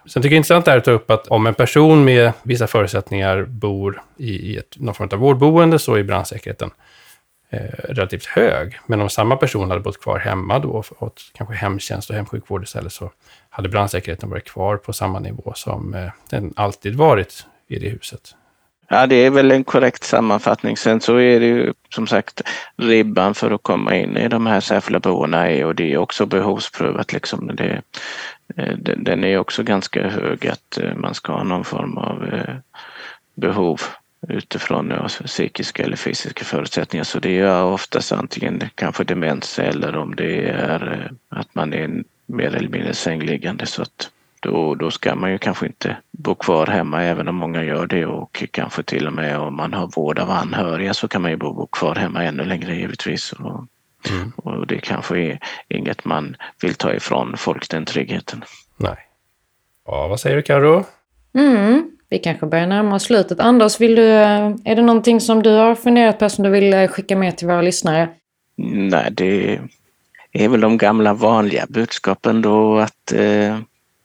Sen 0.06 0.22
tycker 0.22 0.24
jag 0.24 0.32
det 0.32 0.36
är 0.36 0.38
intressant 0.38 0.68
att 0.68 0.84
ta 0.84 0.92
upp 0.92 1.12
att 1.12 1.28
om 1.28 1.48
en 1.48 1.54
person 1.54 2.06
med 2.06 2.34
vissa 2.44 2.68
förutsättningar 2.68 3.44
bor 3.44 4.02
i, 4.18 4.52
i 4.52 4.58
ett, 4.58 4.76
någon 4.80 4.96
form 4.96 5.10
av 5.12 5.20
vårdboende 5.20 5.80
så 5.80 5.96
är 5.96 6.04
brandsäkerheten 6.04 6.72
Eh, 7.54 7.94
relativt 7.94 8.26
hög. 8.26 8.80
Men 8.86 9.02
om 9.02 9.10
samma 9.10 9.36
person 9.36 9.70
hade 9.70 9.82
bott 9.82 10.02
kvar 10.02 10.20
hemma 10.20 10.60
då 10.60 10.70
och 10.70 10.86
fått 10.86 11.22
kanske 11.34 11.56
hemtjänst 11.56 12.10
och 12.10 12.16
hemsjukvård 12.16 12.64
istället 12.64 12.94
så 12.94 13.12
hade 13.50 13.70
brandsäkerheten 13.70 14.30
varit 14.30 14.46
kvar 14.46 14.78
på 14.78 14.94
samma 14.94 15.20
nivå 15.20 15.54
som 15.56 15.94
eh, 15.94 16.12
den 16.30 16.54
alltid 16.56 16.96
varit 16.96 17.46
i 17.68 17.80
det 17.80 17.90
huset. 17.90 18.36
Ja, 18.90 19.08
det 19.08 19.16
är 19.16 19.30
väl 19.30 19.52
en 19.52 19.64
korrekt 19.64 20.04
sammanfattning. 20.04 20.78
Sen 20.78 21.02
så 21.02 21.18
är 21.18 21.40
det 21.40 21.46
ju 21.46 21.74
som 21.90 22.08
sagt 22.08 22.42
ribban 22.78 23.36
för 23.36 23.52
att 23.52 23.64
komma 23.64 23.96
in 23.96 24.18
i 24.18 24.28
de 24.28 24.46
här 24.46 24.60
särskilda 24.60 25.00
boendena 25.00 25.50
är 25.50 25.66
och 25.66 25.76
det 25.76 25.94
är 25.94 25.98
också 25.98 26.26
behovsprövat. 26.26 27.14
Liksom. 27.14 27.52
Det, 27.56 27.82
eh, 28.58 28.78
den 28.78 29.24
är 29.24 29.38
också 29.38 29.64
ganska 29.64 30.08
hög 30.08 30.48
att 30.48 30.80
man 30.96 31.14
ska 31.14 31.34
ha 31.34 31.44
någon 31.44 31.66
form 31.66 31.98
av 31.98 32.34
behov 33.36 33.82
utifrån 34.28 34.90
ja, 34.90 35.08
psykiska 35.08 35.84
eller 35.84 35.98
fysiska 35.98 36.46
förutsättningar. 36.46 37.04
Så 37.04 37.20
det 37.20 37.40
är 37.40 37.64
oftast 37.64 38.12
antingen 38.12 38.70
kanske 38.76 39.04
demens 39.04 39.60
eller 39.60 39.96
om 39.96 40.16
det 40.16 40.50
är 40.50 41.12
att 41.30 41.56
man 41.56 41.74
är 41.74 42.04
mer 42.26 42.56
eller 42.56 42.70
mindre 42.70 42.94
sängliggande. 42.94 43.66
Så 43.66 43.82
att 43.82 44.12
då, 44.40 44.76
då 44.76 44.92
ska 44.92 45.16
man 45.16 45.32
ju 45.32 45.38
kanske 45.38 45.66
inte 45.66 45.98
bo 46.12 46.36
kvar 46.36 46.68
hemma 46.68 47.04
även 47.04 47.28
om 47.28 47.36
många 47.36 47.64
gör 47.64 47.88
det 47.88 48.06
och 48.06 48.44
kanske 48.52 48.84
till 48.84 49.08
och 49.08 49.14
med 49.14 49.40
om 49.40 49.56
man 49.56 49.74
har 49.74 49.88
vård 49.88 50.20
av 50.20 50.30
anhöriga 50.30 50.94
så 50.94 51.08
kan 51.08 51.22
man 51.22 51.32
ju 51.32 51.38
bo, 51.38 51.54
bo 51.54 51.68
kvar 51.68 51.96
hemma 51.96 52.24
ännu 52.24 52.44
längre 52.44 52.76
givetvis. 52.76 53.32
Och, 53.32 53.66
mm. 54.10 54.32
och 54.36 54.68
det 54.68 54.80
kanske 54.80 55.20
är 55.20 55.40
inget 55.68 56.06
man 56.06 56.36
vill 56.62 56.74
ta 56.74 56.94
ifrån 56.94 57.38
folk 57.38 57.70
den 57.70 57.86
tryggheten. 57.86 58.44
Nej. 58.78 58.98
Ja, 59.86 60.08
vad 60.08 60.20
säger 60.20 60.36
du 60.36 60.42
Karo? 60.42 60.86
Mm, 61.34 61.92
vi 62.12 62.20
kanske 62.20 62.46
börjar 62.46 62.68
närma 62.68 62.96
oss 62.96 63.04
slutet. 63.04 63.40
Anders, 63.40 63.80
vill 63.80 63.96
du, 63.96 64.08
eh, 64.08 64.56
är 64.66 64.76
det 64.76 64.82
någonting 64.82 65.22
som 65.22 65.44
du 65.44 65.50
har 65.50 65.76
funderat 65.76 66.20
på 66.20 66.30
som 66.30 66.44
du 66.44 66.50
vill 66.50 66.74
eh, 66.74 66.88
skicka 66.88 67.16
med 67.16 67.38
till 67.38 67.48
våra 67.48 67.62
lyssnare? 67.62 68.10
Nej, 68.74 69.08
det 69.12 69.60
är 70.32 70.48
väl 70.48 70.62
de 70.62 70.78
gamla 70.78 71.14
vanliga 71.14 71.66
budskapen 71.70 72.42
då 72.42 72.78
att 72.78 73.12
eh, 73.14 73.58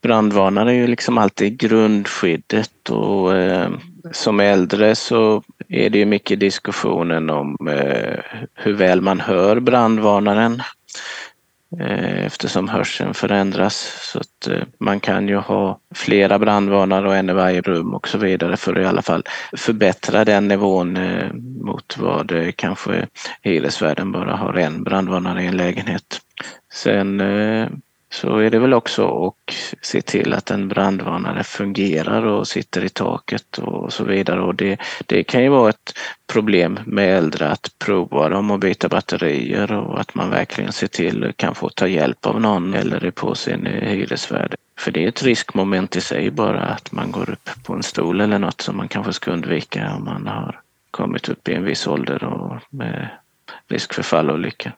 brandvarnare 0.02 0.70
är 0.70 0.74
ju 0.74 0.86
liksom 0.86 1.18
alltid 1.18 1.58
grundskyddet 1.58 2.90
och 2.90 3.36
eh, 3.36 3.70
som 4.12 4.40
äldre 4.40 4.94
så 4.94 5.42
är 5.68 5.90
det 5.90 5.98
ju 5.98 6.04
mycket 6.04 6.40
diskussionen 6.40 7.30
om 7.30 7.68
eh, 7.70 8.18
hur 8.54 8.72
väl 8.72 9.00
man 9.00 9.20
hör 9.20 9.60
brandvarnaren 9.60 10.62
Eh, 11.80 12.26
eftersom 12.26 12.68
hörseln 12.68 13.14
förändras. 13.14 14.10
Så 14.12 14.18
att 14.18 14.48
eh, 14.48 14.62
man 14.80 15.00
kan 15.00 15.28
ju 15.28 15.36
ha 15.36 15.80
flera 15.94 16.38
brandvarnare 16.38 17.08
och 17.08 17.16
en 17.16 17.30
i 17.30 17.32
varje 17.32 17.60
rum 17.60 17.94
och 17.94 18.08
så 18.08 18.18
vidare 18.18 18.56
för 18.56 18.72
att 18.72 18.78
i 18.78 18.84
alla 18.84 19.02
fall 19.02 19.22
förbättra 19.56 20.24
den 20.24 20.48
nivån 20.48 20.96
eh, 20.96 21.32
mot 21.64 21.98
vad 21.98 22.52
kanske 22.56 23.06
hyresvärden 23.42 24.12
bara 24.12 24.36
har 24.36 24.54
en 24.54 24.84
brandvarnare 24.84 25.42
i 25.42 25.46
en 25.46 25.56
lägenhet. 25.56 26.20
Sen 26.72 27.22
så 28.16 28.38
är 28.38 28.50
det 28.50 28.58
väl 28.58 28.74
också 28.74 29.26
att 29.26 29.54
se 29.82 30.02
till 30.02 30.34
att 30.34 30.50
en 30.50 30.68
brandvarnare 30.68 31.44
fungerar 31.44 32.26
och 32.26 32.48
sitter 32.48 32.84
i 32.84 32.88
taket 32.88 33.58
och 33.58 33.92
så 33.92 34.04
vidare. 34.04 34.40
Och 34.40 34.54
det, 34.54 34.78
det 35.06 35.24
kan 35.24 35.42
ju 35.42 35.48
vara 35.48 35.70
ett 35.70 35.98
problem 36.26 36.78
med 36.86 37.18
äldre 37.18 37.48
att 37.48 37.70
prova 37.78 38.28
dem 38.28 38.50
och 38.50 38.58
byta 38.58 38.88
batterier 38.88 39.72
och 39.72 40.00
att 40.00 40.14
man 40.14 40.30
verkligen 40.30 40.72
ser 40.72 40.86
till 40.86 41.24
att 41.24 41.36
kan 41.36 41.54
få 41.54 41.68
ta 41.68 41.88
hjälp 41.88 42.26
av 42.26 42.40
någon 42.40 42.74
eller 42.74 43.04
är 43.04 43.10
på 43.10 43.34
sin 43.34 43.66
hyresvärd. 43.66 44.54
För 44.78 44.90
det 44.92 45.04
är 45.04 45.08
ett 45.08 45.22
riskmoment 45.22 45.96
i 45.96 46.00
sig 46.00 46.30
bara 46.30 46.60
att 46.60 46.92
man 46.92 47.12
går 47.12 47.30
upp 47.30 47.50
på 47.64 47.72
en 47.72 47.82
stol 47.82 48.20
eller 48.20 48.38
något 48.38 48.60
som 48.60 48.76
man 48.76 48.88
kanske 48.88 49.12
ska 49.12 49.30
undvika 49.30 49.92
om 49.96 50.04
man 50.04 50.26
har 50.26 50.60
kommit 50.90 51.28
upp 51.28 51.48
i 51.48 51.54
en 51.54 51.64
viss 51.64 51.86
ålder 51.86 52.24
och 52.24 52.62
med 52.70 53.08
risk 53.68 53.94
för 53.94 54.02
fallolycka. 54.02 54.72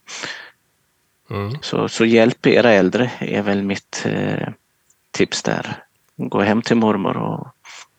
Mm. 1.31 1.59
Så, 1.63 1.89
så 1.89 2.05
hjälp 2.05 2.47
era 2.47 2.71
äldre 2.73 3.11
är 3.19 3.43
väl 3.43 3.63
mitt 3.63 4.03
eh, 4.07 4.49
tips 5.11 5.43
där. 5.43 5.77
Gå 6.17 6.41
hem 6.41 6.63
till 6.63 6.77
mormor 6.77 7.17
och 7.17 7.49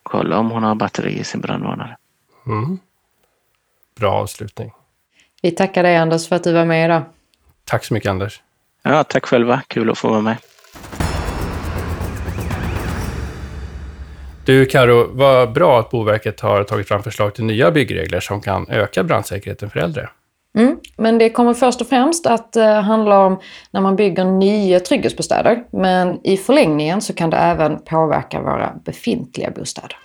kolla 0.03 0.37
om 0.37 0.51
hon 0.51 0.63
har 0.63 0.75
batteri 0.75 1.19
i 1.19 1.23
sin 1.23 1.41
brandvarnare. 1.41 1.97
Mm. 2.47 2.79
Bra 3.99 4.13
avslutning. 4.13 4.71
Vi 5.41 5.51
tackar 5.51 5.83
dig 5.83 5.97
Anders 5.97 6.27
för 6.27 6.35
att 6.35 6.43
du 6.43 6.53
var 6.53 6.65
med 6.65 6.85
idag. 6.85 7.03
Tack 7.65 7.85
så 7.85 7.93
mycket 7.93 8.09
Anders. 8.09 8.41
Ja, 8.83 9.03
tack 9.03 9.25
själva. 9.25 9.61
Kul 9.67 9.89
att 9.89 9.97
få 9.97 10.09
vara 10.09 10.21
med. 10.21 10.37
Du 14.45 14.65
Karo, 14.65 15.09
vad 15.11 15.53
bra 15.53 15.79
att 15.79 15.89
Boverket 15.89 16.39
har 16.39 16.63
tagit 16.63 16.87
fram 16.87 17.03
förslag 17.03 17.35
till 17.35 17.43
nya 17.43 17.71
byggregler 17.71 18.19
som 18.19 18.41
kan 18.41 18.69
öka 18.69 19.03
brandsäkerheten 19.03 19.69
för 19.69 19.79
äldre. 19.79 20.09
Mm. 20.59 20.77
Men 20.97 21.17
det 21.17 21.29
kommer 21.29 21.53
först 21.53 21.81
och 21.81 21.87
främst 21.87 22.25
att 22.25 22.55
uh, 22.57 22.63
handla 22.63 23.25
om 23.25 23.39
när 23.71 23.81
man 23.81 23.95
bygger 23.95 24.25
nya 24.25 24.79
trygghetsbostäder. 24.79 25.63
Men 25.71 26.19
i 26.23 26.37
förlängningen 26.37 27.01
så 27.01 27.13
kan 27.13 27.29
det 27.29 27.37
även 27.37 27.79
påverka 27.79 28.41
våra 28.41 28.73
befintliga 28.85 29.51
bostäder. 29.51 29.97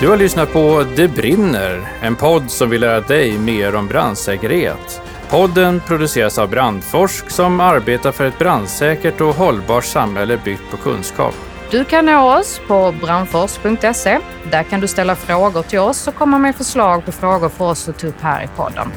Du 0.00 0.08
har 0.08 0.16
lyssnat 0.16 0.52
på 0.52 0.84
Det 0.96 1.08
brinner, 1.08 1.88
en 2.02 2.16
podd 2.16 2.50
som 2.50 2.70
vill 2.70 2.80
lära 2.80 3.00
dig 3.00 3.38
mer 3.38 3.74
om 3.74 3.86
brandsäkerhet. 3.88 5.02
Podden 5.30 5.80
produceras 5.86 6.38
av 6.38 6.50
Brandforsk 6.50 7.30
som 7.30 7.60
arbetar 7.60 8.12
för 8.12 8.24
ett 8.24 8.38
brandsäkert 8.38 9.20
och 9.20 9.34
hållbart 9.34 9.84
samhälle 9.84 10.38
byggt 10.44 10.70
på 10.70 10.76
kunskap. 10.76 11.34
Du 11.70 11.84
kan 11.84 12.06
nå 12.06 12.38
oss 12.38 12.60
på 12.68 12.94
brandfors.se. 13.00 14.18
Där 14.50 14.62
kan 14.62 14.80
du 14.80 14.88
ställa 14.88 15.14
frågor 15.14 15.62
till 15.62 15.78
oss 15.78 16.08
och 16.08 16.14
komma 16.14 16.38
med 16.38 16.56
förslag 16.56 17.04
på 17.04 17.12
frågor 17.12 17.48
för 17.48 17.64
oss 17.64 17.88
att 17.88 17.98
ta 17.98 18.06
upp 18.06 18.20
här 18.20 18.44
i 18.44 18.48
podden. 18.56 18.88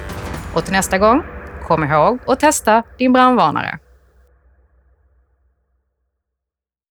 Och 0.55 0.63
till 0.63 0.73
nästa 0.73 0.97
gång, 0.97 1.23
kom 1.67 1.83
ihåg 1.83 2.19
att 2.27 2.39
testa 2.39 2.83
din 2.97 3.13
brandvarnare. 3.13 3.79